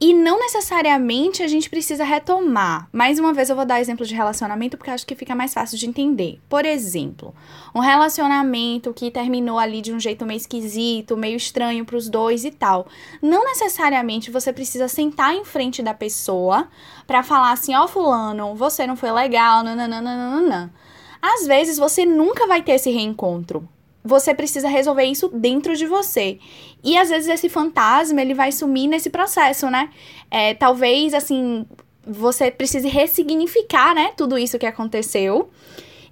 [0.03, 2.89] e não necessariamente a gente precisa retomar.
[2.93, 5.79] Mais uma vez eu vou dar exemplo de relacionamento porque acho que fica mais fácil
[5.79, 6.41] de entender.
[6.49, 7.33] Por exemplo,
[7.73, 12.45] um relacionamento que terminou ali de um jeito meio esquisito, meio estranho para os dois
[12.45, 12.89] e tal.
[13.23, 16.67] Não necessariamente você precisa sentar em frente da pessoa
[17.07, 20.75] para falar assim: "Ó, oh, fulano, você não foi legal, nananana".
[21.23, 23.69] Às vezes você nunca vai ter esse reencontro
[24.05, 26.39] você precisa resolver isso dentro de você.
[26.83, 29.91] E às vezes esse fantasma, ele vai sumir nesse processo, né?
[30.31, 31.65] É, talvez, assim,
[32.07, 35.51] você precise ressignificar, né, tudo isso que aconteceu.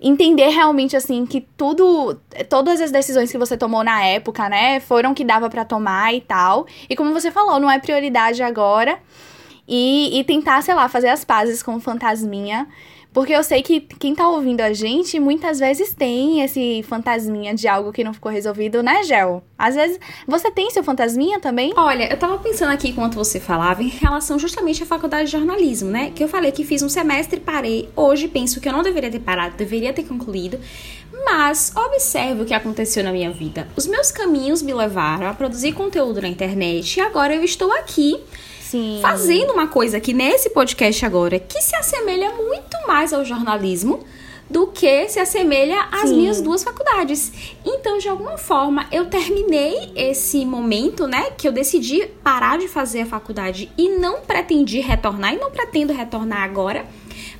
[0.00, 5.12] Entender realmente, assim, que tudo, todas as decisões que você tomou na época, né, foram
[5.12, 6.66] que dava para tomar e tal.
[6.88, 8.98] E como você falou, não é prioridade agora.
[9.68, 12.66] E, e tentar, sei lá, fazer as pazes com o fantasminha
[13.12, 17.66] porque eu sei que quem tá ouvindo a gente muitas vezes tem esse fantasminha de
[17.66, 19.42] algo que não ficou resolvido, né, Gel?
[19.58, 21.72] Às vezes você tem seu fantasminha também?
[21.76, 25.90] Olha, eu tava pensando aqui enquanto você falava em relação justamente à faculdade de jornalismo,
[25.90, 26.12] né?
[26.14, 27.88] Que eu falei que fiz um semestre parei.
[27.96, 30.58] Hoje penso que eu não deveria ter parado, deveria ter concluído.
[31.24, 33.68] Mas observe o que aconteceu na minha vida.
[33.76, 38.20] Os meus caminhos me levaram a produzir conteúdo na internet e agora eu estou aqui
[38.70, 39.00] Sim.
[39.02, 44.04] fazendo uma coisa aqui nesse podcast agora que se assemelha muito mais ao jornalismo
[44.48, 46.16] do que se assemelha às Sim.
[46.16, 47.32] minhas duas faculdades.
[47.64, 53.02] Então, de alguma forma, eu terminei esse momento, né, que eu decidi parar de fazer
[53.02, 56.84] a faculdade e não pretendi retornar e não pretendo retornar agora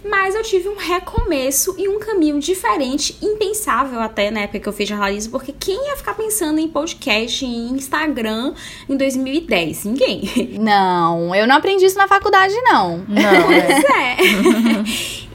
[0.05, 4.73] mas eu tive um recomeço e um caminho diferente, impensável até na época que eu
[4.73, 8.55] fiz jornalismo, porque quem ia ficar pensando em podcast, em Instagram
[8.89, 9.85] em 2010?
[9.85, 10.21] Ninguém.
[10.61, 12.99] Não, eu não aprendi isso na faculdade, não.
[13.09, 13.47] Não.
[13.47, 14.17] pois é.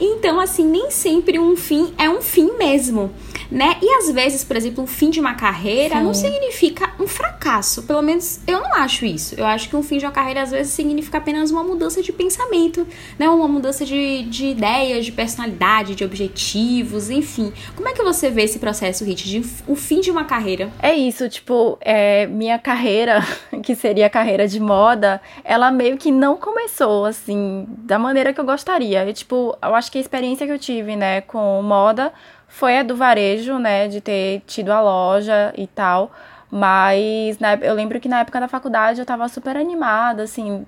[0.00, 3.12] então, assim, nem sempre um fim é um fim mesmo
[3.50, 3.76] né?
[3.82, 6.02] E às vezes, por exemplo, o fim de uma carreira Sim.
[6.02, 7.82] não significa um fracasso.
[7.84, 9.34] Pelo menos eu não acho isso.
[9.36, 12.12] Eu acho que um fim de uma carreira às vezes significa apenas uma mudança de
[12.12, 12.86] pensamento,
[13.18, 13.28] né?
[13.28, 17.52] Uma mudança de, de ideias, de personalidade, de objetivos, enfim.
[17.74, 20.70] Como é que você vê esse processo, Rit, de o fim de uma carreira?
[20.82, 23.26] É isso, tipo, é, minha carreira,
[23.62, 28.40] que seria a carreira de moda, ela meio que não começou, assim, da maneira que
[28.40, 29.04] eu gostaria.
[29.06, 32.12] Eu, tipo, eu acho que a experiência que eu tive, né, com moda
[32.56, 36.10] foi a do varejo, né, de ter tido a loja e tal.
[36.50, 40.64] Mas na, eu lembro que na época da faculdade eu estava super animada, assim,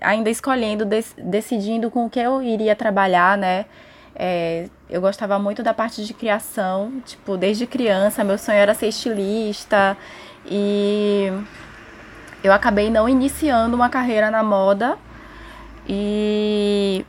[0.00, 3.66] ainda escolhendo, dec, decidindo com o que eu iria trabalhar, né.
[4.16, 8.88] É, eu gostava muito da parte de criação, tipo, desde criança, meu sonho era ser
[8.88, 9.98] estilista
[10.46, 11.30] e
[12.42, 14.96] eu acabei não iniciando uma carreira na moda
[15.86, 17.04] E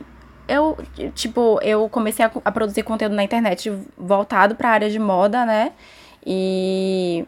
[0.50, 0.76] eu,
[1.14, 5.46] tipo, eu comecei a, a produzir conteúdo na internet voltado para a área de moda,
[5.46, 5.72] né?
[6.26, 7.24] E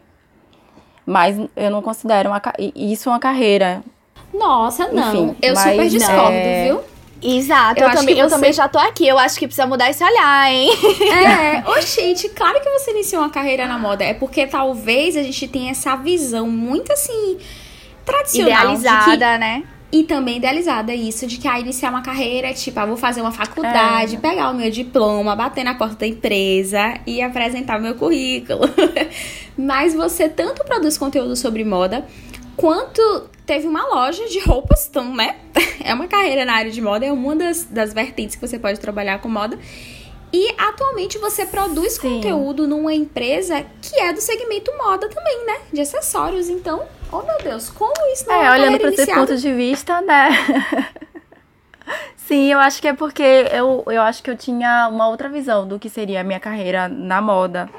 [1.05, 2.41] mas eu não considero uma,
[2.75, 3.83] isso uma carreira.
[4.33, 5.09] Nossa, não.
[5.09, 6.65] Enfim, eu super discordo, é...
[6.65, 6.81] viu?
[7.21, 8.21] Exato, eu, eu também, você...
[8.21, 9.07] eu também já tô aqui.
[9.07, 10.69] Eu acho que precisa mudar esse olhar, hein?
[11.01, 14.03] É, ô gente, claro que você iniciou uma carreira na moda.
[14.03, 17.37] É porque talvez a gente tenha essa visão muito assim
[18.05, 18.75] tradicional.
[18.75, 19.37] Idealizada, que...
[19.37, 19.63] né?
[19.93, 23.21] E também idealizada isso, de que a iniciar uma carreira é tipo, ah, vou fazer
[23.21, 24.19] uma faculdade, é.
[24.19, 28.61] pegar o meu diploma, bater na porta da empresa e apresentar o meu currículo.
[29.55, 32.07] Mas você tanto produz conteúdo sobre moda,
[32.57, 35.35] quanto teve uma loja de roupas, então, né?
[35.85, 38.79] É uma carreira na área de moda, é uma das, das vertentes que você pode
[38.79, 39.59] trabalhar com moda.
[40.31, 42.15] E atualmente você produz Sim.
[42.15, 45.57] conteúdo numa empresa que é do segmento moda também, né?
[45.71, 46.49] De acessórios.
[46.49, 50.01] Então, oh meu Deus, como isso não é, é olhando para esse ponto de vista,
[50.01, 50.29] né?
[52.15, 53.21] Sim, eu acho que é porque
[53.51, 56.87] eu, eu acho que eu tinha uma outra visão do que seria a minha carreira
[56.87, 57.69] na moda.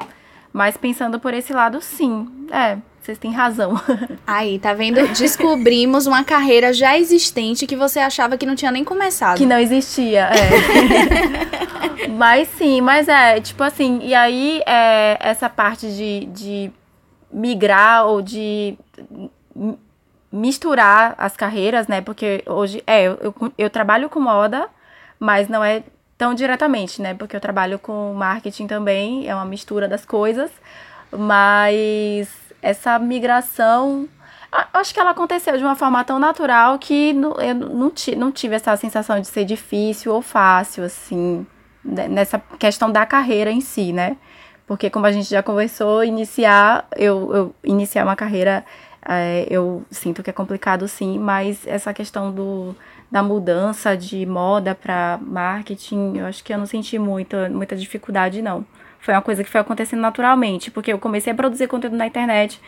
[0.52, 2.28] Mas pensando por esse lado, sim.
[2.52, 3.74] É, vocês têm razão.
[4.26, 5.06] Aí, tá vendo?
[5.08, 9.36] Descobrimos uma carreira já existente que você achava que não tinha nem começado.
[9.36, 12.08] Que não existia, é.
[12.08, 16.70] mas sim, mas é, tipo assim, e aí é, essa parte de, de
[17.32, 18.78] migrar ou de
[20.30, 22.00] misturar as carreiras, né?
[22.00, 24.68] Porque hoje, é, eu, eu, eu trabalho com moda,
[25.18, 25.82] mas não é
[26.18, 27.14] tão diretamente, né?
[27.14, 30.50] Porque eu trabalho com marketing também, é uma mistura das coisas,
[31.12, 32.28] mas
[32.60, 34.08] essa migração
[34.72, 38.76] acho que ela aconteceu de uma forma tão natural que eu não, não tive essa
[38.76, 41.44] sensação de ser difícil ou fácil, assim,
[41.84, 44.16] né, nessa questão da carreira em si, né?
[44.66, 48.64] Porque como a gente já conversou, iniciar, eu, eu iniciar uma carreira,
[49.08, 52.74] é, eu sinto que é complicado sim, mas essa questão do,
[53.10, 58.40] da mudança de moda para marketing, eu acho que eu não senti muita, muita dificuldade,
[58.40, 58.64] não.
[59.00, 62.60] Foi uma coisa que foi acontecendo naturalmente, porque eu comecei a produzir conteúdo na internet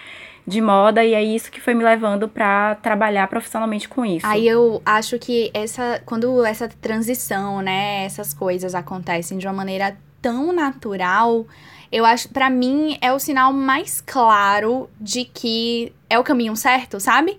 [0.47, 4.27] de moda e é isso que foi me levando para trabalhar profissionalmente com isso.
[4.27, 9.97] Aí eu acho que essa quando essa transição, né, essas coisas acontecem de uma maneira
[10.23, 11.47] tão natural,
[11.91, 16.99] eu acho, para mim é o sinal mais claro de que é o caminho certo,
[17.01, 17.39] sabe?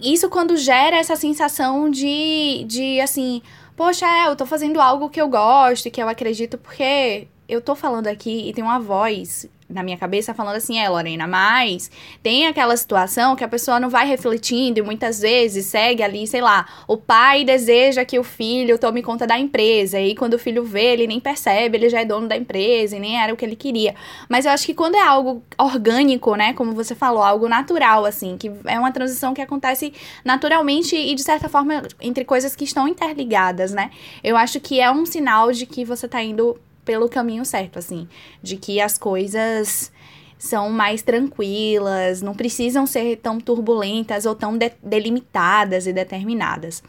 [0.00, 3.42] Isso quando gera essa sensação de, de assim,
[3.76, 7.74] poxa, é, eu tô fazendo algo que eu gosto, que eu acredito, porque eu tô
[7.74, 11.90] falando aqui e tem uma voz na minha cabeça falando assim, é, Lorena, mas
[12.22, 16.40] tem aquela situação que a pessoa não vai refletindo e muitas vezes segue ali, sei
[16.40, 20.64] lá, o pai deseja que o filho tome conta da empresa e quando o filho
[20.64, 23.44] vê, ele nem percebe, ele já é dono da empresa e nem era o que
[23.44, 23.94] ele queria.
[24.28, 28.36] Mas eu acho que quando é algo orgânico, né, como você falou, algo natural, assim,
[28.36, 29.92] que é uma transição que acontece
[30.24, 33.90] naturalmente e de certa forma entre coisas que estão interligadas, né,
[34.22, 38.08] eu acho que é um sinal de que você tá indo pelo caminho certo, assim,
[38.42, 39.92] de que as coisas
[40.38, 46.82] são mais tranquilas, não precisam ser tão turbulentas ou tão de delimitadas e determinadas.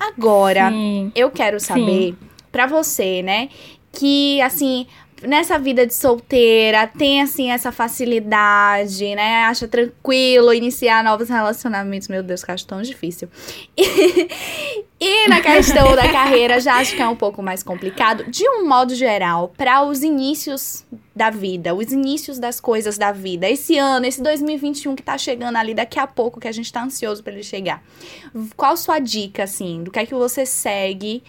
[0.00, 1.12] Agora, Sim.
[1.14, 2.16] eu quero saber
[2.50, 3.48] para você, né,
[3.92, 4.86] que assim,
[5.22, 9.44] nessa vida de solteira, tem assim essa facilidade, né?
[9.44, 12.08] Acha tranquilo iniciar novos relacionamentos.
[12.08, 13.28] Meu Deus, que acho tão difícil.
[15.04, 18.24] E, e na questão da carreira, já acho que é um pouco mais complicado.
[18.30, 23.48] De um modo geral, para os inícios da vida, os inícios das coisas da vida,
[23.50, 26.84] esse ano, esse 2021 que tá chegando ali daqui a pouco, que a gente tá
[26.84, 27.82] ansioso para ele chegar.
[28.56, 31.24] Qual sua dica, assim, do que é que você segue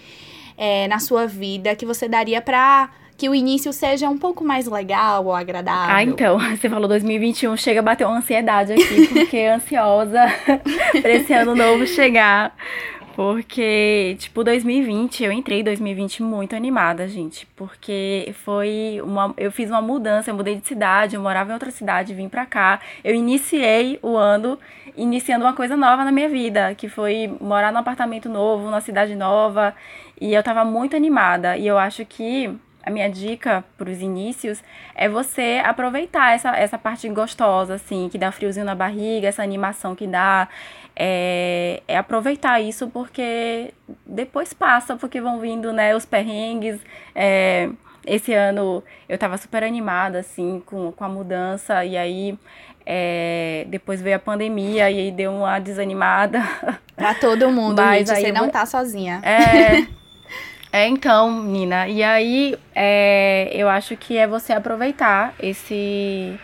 [0.58, 4.68] é, na sua vida que você daria para que o início seja um pouco mais
[4.68, 5.96] legal ou agradável.
[5.96, 10.26] Ah, então, você falou 2021, chega a bater uma ansiedade aqui, porque ansiosa
[11.02, 12.56] pra esse ano novo chegar.
[13.16, 17.46] Porque, tipo, 2020, eu entrei em 2020 muito animada, gente.
[17.56, 19.34] Porque foi uma.
[19.38, 22.44] Eu fiz uma mudança, eu mudei de cidade, eu morava em outra cidade, vim pra
[22.46, 22.80] cá.
[23.04, 24.58] Eu iniciei o ano
[24.98, 29.14] iniciando uma coisa nova na minha vida, que foi morar num apartamento novo, numa cidade
[29.14, 29.76] nova.
[30.20, 31.56] E eu tava muito animada.
[31.56, 32.50] E eu acho que
[32.84, 34.62] a minha dica para os inícios
[34.94, 39.96] é você aproveitar essa, essa parte gostosa, assim, que dá friozinho na barriga, essa animação
[39.96, 40.50] que dá.
[40.96, 43.74] É, é aproveitar isso porque
[44.06, 46.80] depois passa, porque vão vindo, né, os perrengues.
[47.16, 47.70] É,
[48.06, 52.38] esse ano eu tava super animada, assim, com, com a mudança, e aí
[52.86, 56.44] é, depois veio a pandemia e aí deu uma desanimada.
[56.96, 59.22] Pra todo mundo, Mas gente, você não tá sozinha.
[59.24, 59.88] É.
[60.76, 66.40] É, então, Nina, e aí é, eu acho que é você aproveitar esse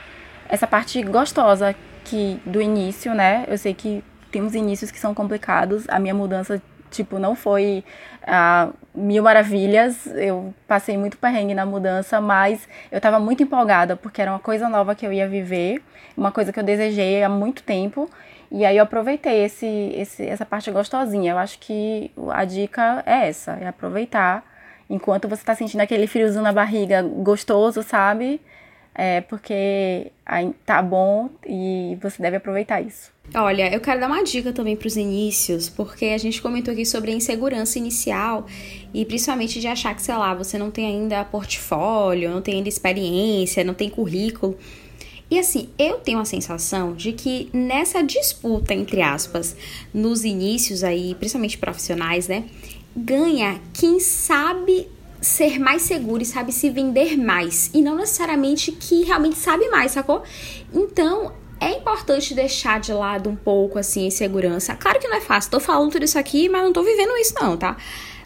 [0.47, 1.75] essa parte gostosa
[2.05, 3.45] que do início, né?
[3.47, 5.89] Eu sei que tem inícios que são complicados.
[5.89, 6.61] A minha mudança
[6.91, 7.84] tipo, não foi
[8.21, 10.05] ah, mil maravilhas.
[10.05, 14.69] Eu passei muito perrengue na mudança, mas eu estava muito empolgada porque era uma coisa
[14.69, 15.82] nova que eu ia viver,
[16.15, 18.07] uma coisa que eu desejei há muito tempo.
[18.52, 21.34] E aí eu aproveitei esse, esse, essa parte gostosinha.
[21.34, 24.43] Eu acho que a dica é essa, é aproveitar
[24.89, 28.41] enquanto você está sentindo aquele friozinho na barriga gostoso, sabe?
[28.95, 30.12] É porque
[30.66, 33.12] tá bom e você deve aproveitar isso.
[33.34, 36.86] Olha, eu quero dar uma dica também para os inícios, porque a gente comentou aqui
[36.86, 38.47] sobre a insegurança inicial
[38.91, 42.68] e principalmente de achar que, sei lá, você não tem ainda portfólio, não tem ainda
[42.68, 44.58] experiência, não tem currículo.
[45.30, 49.55] E assim, eu tenho a sensação de que nessa disputa, entre aspas,
[49.93, 52.45] nos inícios aí, principalmente profissionais, né,
[52.95, 54.88] ganha quem sabe
[55.21, 57.69] ser mais seguro e sabe se vender mais.
[57.73, 60.23] E não necessariamente que realmente sabe mais, sacou?
[60.73, 64.75] Então, é importante deixar de lado um pouco assim a insegurança.
[64.75, 67.34] Claro que não é fácil, tô falando tudo isso aqui, mas não tô vivendo isso,
[67.39, 67.75] não, tá?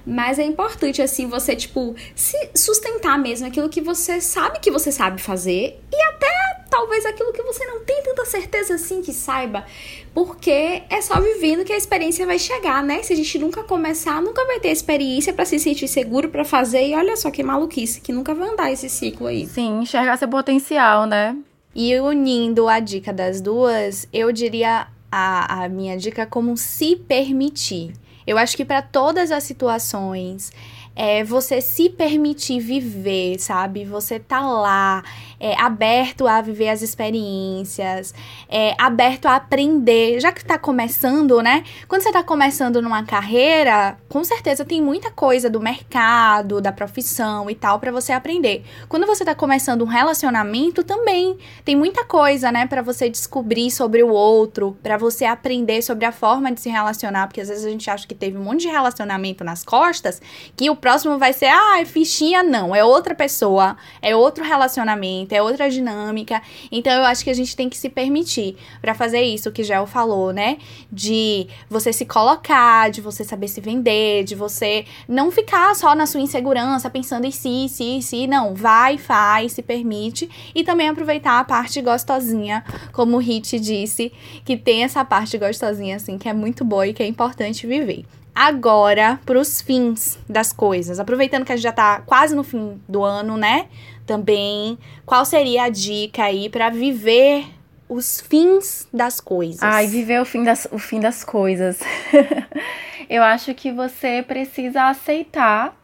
[0.06, 4.92] Mas é importante, assim, você, tipo, se sustentar mesmo aquilo que você sabe que você
[4.92, 6.28] sabe fazer e até
[6.70, 9.64] talvez aquilo que você não tem tanta certeza assim que saiba,
[10.12, 13.04] porque é só vivendo que a experiência vai chegar, né?
[13.04, 16.88] Se a gente nunca começar, nunca vai ter experiência para se sentir seguro para fazer
[16.88, 19.46] e olha só que maluquice, que nunca vai andar esse ciclo aí.
[19.46, 21.38] Sim, enxergar seu potencial, né?
[21.76, 27.94] E unindo a dica das duas, eu diria a, a minha dica como se permitir.
[28.26, 30.52] Eu acho que para todas as situações,
[30.96, 33.84] é você se permitir viver, sabe?
[33.84, 35.04] Você tá lá,
[35.44, 38.14] é, aberto a viver as experiências,
[38.48, 40.18] é, aberto a aprender.
[40.22, 41.66] Já que tá começando, né?
[41.86, 47.50] Quando você tá começando numa carreira, com certeza tem muita coisa do mercado, da profissão
[47.50, 48.64] e tal para você aprender.
[48.88, 54.02] Quando você tá começando um relacionamento, também tem muita coisa, né, para você descobrir sobre
[54.02, 57.70] o outro, para você aprender sobre a forma de se relacionar, porque às vezes a
[57.70, 60.22] gente acha que teve um monte de relacionamento nas costas,
[60.56, 62.74] que o próximo vai ser, ah, é fichinha, não.
[62.74, 66.42] É outra pessoa, é outro relacionamento, é outra dinâmica.
[66.72, 69.86] Então eu acho que a gente tem que se permitir para fazer isso que Gel
[69.86, 70.58] falou, né?
[70.92, 76.06] De você se colocar, de você saber se vender, de você não ficar só na
[76.06, 78.28] sua insegurança, pensando em si, si, si.
[78.28, 80.30] Não, vai, faz, se permite.
[80.54, 84.12] E também aproveitar a parte gostosinha, como o Hit disse,
[84.46, 88.06] que tem essa parte gostosinha, assim, que é muito boa e que é importante viver
[88.36, 91.00] agora para os fins das coisas.
[91.00, 93.68] Aproveitando que a gente já está quase no fim do ano, né?
[94.06, 97.46] Também, qual seria a dica aí para viver
[97.88, 99.62] os fins das coisas?
[99.62, 101.80] Ai, viver o fim das, o fim das coisas.
[103.10, 105.76] Eu acho que você precisa aceitar,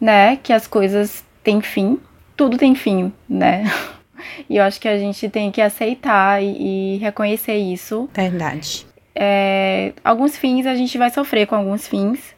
[0.00, 1.98] né, que as coisas têm fim.
[2.36, 3.64] Tudo tem fim, né?
[4.48, 8.08] E eu acho que a gente tem que aceitar e, e reconhecer isso.
[8.14, 8.86] Verdade.
[9.14, 12.31] É, alguns fins a gente vai sofrer com alguns fins,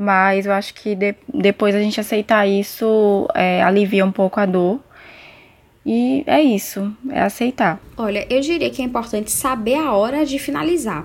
[0.00, 4.46] mas eu acho que de, depois a gente aceitar isso é, alivia um pouco a
[4.46, 4.78] dor.
[5.84, 7.80] E é isso, é aceitar.
[7.96, 11.04] Olha, eu diria que é importante saber a hora de finalizar.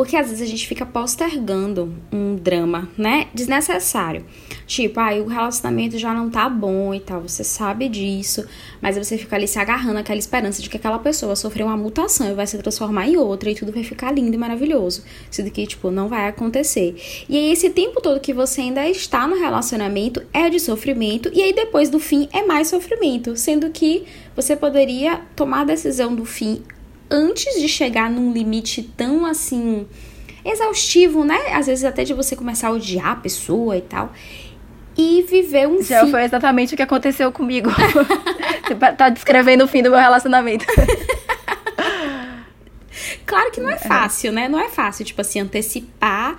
[0.00, 3.26] Porque às vezes a gente fica postergando um drama, né?
[3.34, 4.24] Desnecessário.
[4.66, 8.46] Tipo, ah, o relacionamento já não tá bom e tal, você sabe disso,
[8.80, 12.30] mas você fica ali se agarrando aquela esperança de que aquela pessoa sofreu uma mutação
[12.30, 15.04] e vai se transformar em outra e tudo vai ficar lindo e maravilhoso.
[15.30, 16.96] Sendo que, tipo, não vai acontecer.
[17.28, 21.42] E aí, esse tempo todo que você ainda está no relacionamento é de sofrimento, e
[21.42, 26.24] aí depois do fim é mais sofrimento, sendo que você poderia tomar a decisão do
[26.24, 26.62] fim
[27.10, 29.86] antes de chegar num limite tão assim
[30.44, 31.38] exaustivo, né?
[31.52, 34.12] Às vezes até de você começar a odiar a pessoa e tal.
[34.96, 36.10] E viver um Já fim.
[36.10, 37.70] foi exatamente o que aconteceu comigo.
[38.66, 40.66] você tá descrevendo o fim do meu relacionamento.
[43.24, 44.48] claro que não é fácil, né?
[44.48, 46.36] Não é fácil, tipo assim, antecipar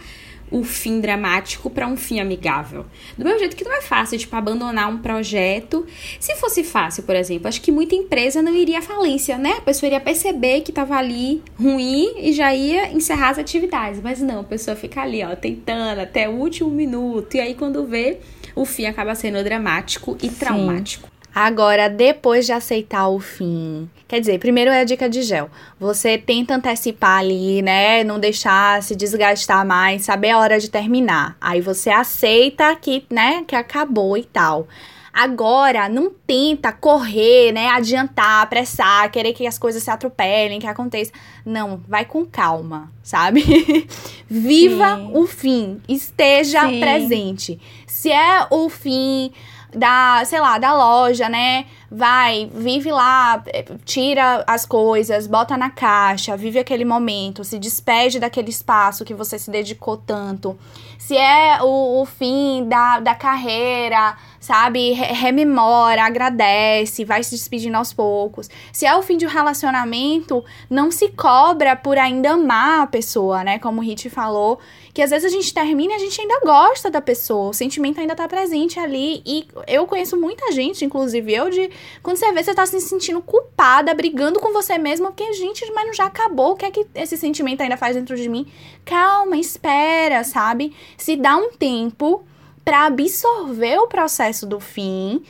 [0.52, 2.86] o fim dramático para um fim amigável.
[3.18, 5.88] Do mesmo jeito que não é fácil, tipo, abandonar um projeto.
[6.20, 9.54] Se fosse fácil, por exemplo, acho que muita empresa não iria à falência, né?
[9.58, 14.02] A pessoa iria perceber que tava ali ruim e já ia encerrar as atividades.
[14.02, 17.36] Mas não, a pessoa fica ali, ó, tentando até o último minuto.
[17.36, 18.20] E aí, quando vê,
[18.54, 20.36] o fim acaba sendo dramático e Sim.
[20.36, 21.10] traumático.
[21.34, 25.50] Agora, depois de aceitar o fim, quer dizer, primeiro é a dica de gel.
[25.80, 28.04] Você tenta antecipar ali, né?
[28.04, 31.38] Não deixar se desgastar mais, saber a hora de terminar.
[31.40, 34.68] Aí você aceita que, né, que acabou e tal.
[35.14, 37.68] Agora, não tenta correr, né?
[37.68, 41.12] Adiantar, apressar, querer que as coisas se atropelem, que aconteça.
[41.46, 43.44] Não, vai com calma, sabe?
[44.30, 45.12] Viva Sim.
[45.14, 46.80] o fim, esteja Sim.
[46.80, 47.60] presente.
[47.86, 49.32] Se é o fim
[49.74, 51.66] da, sei lá, da loja, né?
[51.90, 58.20] Vai, vive lá, eh, tira as coisas, bota na caixa, vive aquele momento, se despede
[58.20, 60.58] daquele espaço que você se dedicou tanto.
[60.98, 64.92] Se é o, o fim da, da carreira, sabe?
[64.92, 68.50] Rememora, agradece, vai se despedindo aos poucos.
[68.72, 73.44] Se é o fim de um relacionamento, não se cobra por ainda amar a pessoa,
[73.44, 73.60] né?
[73.60, 74.60] Como o Hit falou,
[74.94, 78.00] que às vezes a gente termina e a gente ainda gosta da pessoa, o sentimento
[78.00, 79.22] ainda tá presente ali.
[79.26, 81.70] E eu conheço muita gente, inclusive eu, de
[82.02, 85.88] quando você vê, você tá se sentindo culpada, brigando com você mesma, porque, gente, mas
[85.88, 88.46] não já acabou, o que é que esse sentimento ainda faz dentro de mim?
[88.84, 90.76] Calma, espera, sabe?
[90.98, 92.24] Se dá um tempo
[92.64, 95.24] para absorver o processo do fim,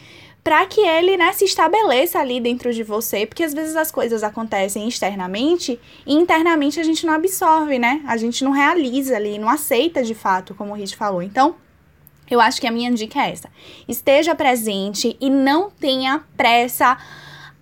[0.44, 4.24] para que ele né, se estabeleça ali dentro de você, porque às vezes as coisas
[4.24, 8.02] acontecem externamente e internamente a gente não absorve, né?
[8.08, 11.22] A gente não realiza ali, não aceita de fato, como o Rich falou.
[11.22, 11.56] Então,
[12.30, 13.50] eu acho que a minha dica é essa:
[13.88, 16.98] esteja presente e não tenha pressa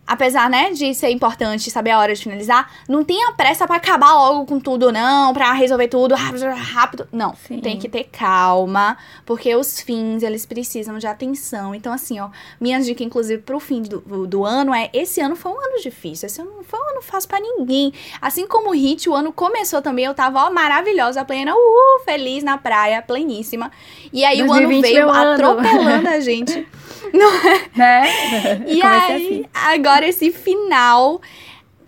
[0.10, 4.12] apesar, né, de ser importante saber a hora de finalizar, não tenha pressa para acabar
[4.14, 7.08] logo com tudo, não, para resolver tudo rápido, rápido.
[7.12, 7.60] Não, Sim.
[7.60, 11.76] tem que ter calma, porque os fins, eles precisam de atenção.
[11.76, 12.30] Então, assim, ó,
[12.60, 16.26] minha dica, inclusive, pro fim do, do ano é: esse ano foi um ano difícil,
[16.26, 17.94] esse ano não foi um ano fácil para ninguém.
[18.20, 22.44] Assim como o Hit, o ano começou também, eu tava, ó, maravilhosa, plena, uhul, feliz
[22.44, 23.72] na praia, pleníssima.
[24.12, 26.10] E aí o ano veio atropelando ano.
[26.10, 26.68] a gente.
[27.14, 27.70] Não é?
[27.76, 28.64] Né?
[28.68, 29.46] E aí, assim.
[29.54, 31.22] agora esse final.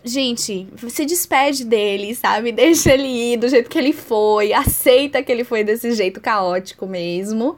[0.03, 2.51] Gente, se despede dele, sabe?
[2.53, 4.53] Deixa ele ir do jeito que ele foi.
[4.53, 7.57] Aceita que ele foi desse jeito caótico mesmo.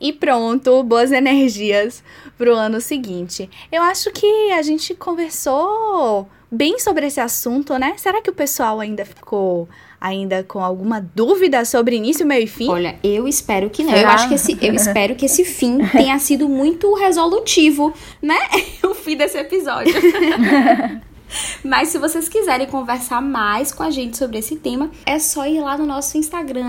[0.00, 2.02] E pronto, boas energias
[2.36, 3.48] pro ano seguinte.
[3.70, 7.94] Eu acho que a gente conversou bem sobre esse assunto, né?
[7.96, 9.68] Será que o pessoal ainda ficou
[10.00, 12.68] ainda com alguma dúvida sobre início, meio e fim?
[12.68, 13.90] Olha, eu espero que não.
[13.92, 14.02] Será?
[14.02, 18.38] Eu acho que esse, eu espero que esse fim tenha sido muito resolutivo, né?
[18.84, 19.94] o fim desse episódio.
[21.64, 25.60] Mas se vocês quiserem conversar mais com a gente sobre esse tema, é só ir
[25.60, 26.66] lá no nosso Instagram,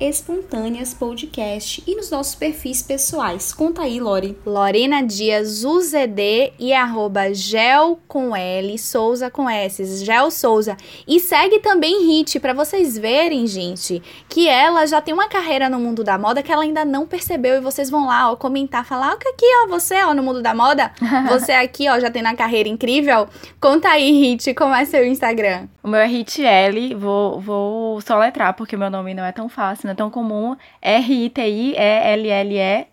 [0.00, 3.52] espontâneaspodcast, e nos nossos perfis pessoais.
[3.52, 4.36] Conta aí, Lori.
[4.44, 10.76] Lorena Dias UZD e arroba gel com L, Souza com S, Gel Souza.
[11.06, 15.78] E segue também Hit, para vocês verem, gente, que ela já tem uma carreira no
[15.78, 17.56] mundo da moda que ela ainda não percebeu.
[17.56, 20.42] E vocês vão lá, ó, comentar, falar, ó, que aqui, ó, você, ó, no mundo
[20.42, 20.92] da moda,
[21.28, 23.28] você aqui, ó, já tem uma carreira incrível.
[23.60, 25.68] Conta aí aí, Hit, como é seu Instagram?
[25.82, 29.92] O meu é Hitl, vou, vou soletrar, porque meu nome não é tão fácil, não
[29.92, 30.56] é tão comum.
[30.80, 31.26] R-I-T-I-E-L-L-E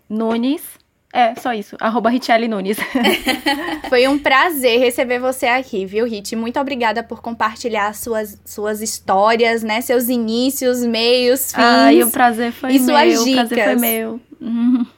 [0.08, 0.62] Nunes.
[1.10, 1.74] É, só isso.
[1.80, 2.76] Arroba Richelle Nunes.
[3.88, 6.36] Foi um prazer receber você aqui, viu, Rit?
[6.36, 9.80] Muito obrigada por compartilhar suas, suas histórias, né?
[9.80, 11.64] Seus inícios, meios, fins.
[11.64, 12.94] Ai, o prazer foi e meu.
[12.94, 13.46] Suas dicas.
[13.46, 14.20] O prazer foi meu.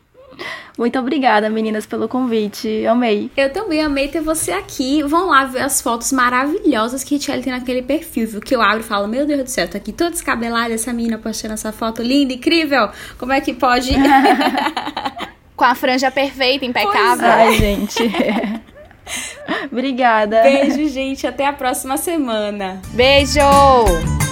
[0.80, 2.86] Muito obrigada, meninas, pelo convite.
[2.86, 3.30] Amei.
[3.36, 5.02] Eu também amei ter você aqui.
[5.02, 8.40] Vão lá ver as fotos maravilhosas que a Tchelle tem naquele perfil, viu?
[8.40, 11.18] Que eu abro e falo: Meu Deus do céu, tô aqui toda descabelada, essa menina
[11.18, 12.88] postando essa foto linda, incrível.
[13.18, 13.92] Como é que pode?
[15.54, 17.26] Com a franja perfeita, impecável.
[17.26, 17.30] É.
[17.30, 17.98] Ai, gente.
[19.70, 20.40] Obrigada.
[20.40, 21.26] Beijo, gente.
[21.26, 22.80] Até a próxima semana.
[22.94, 24.29] Beijo!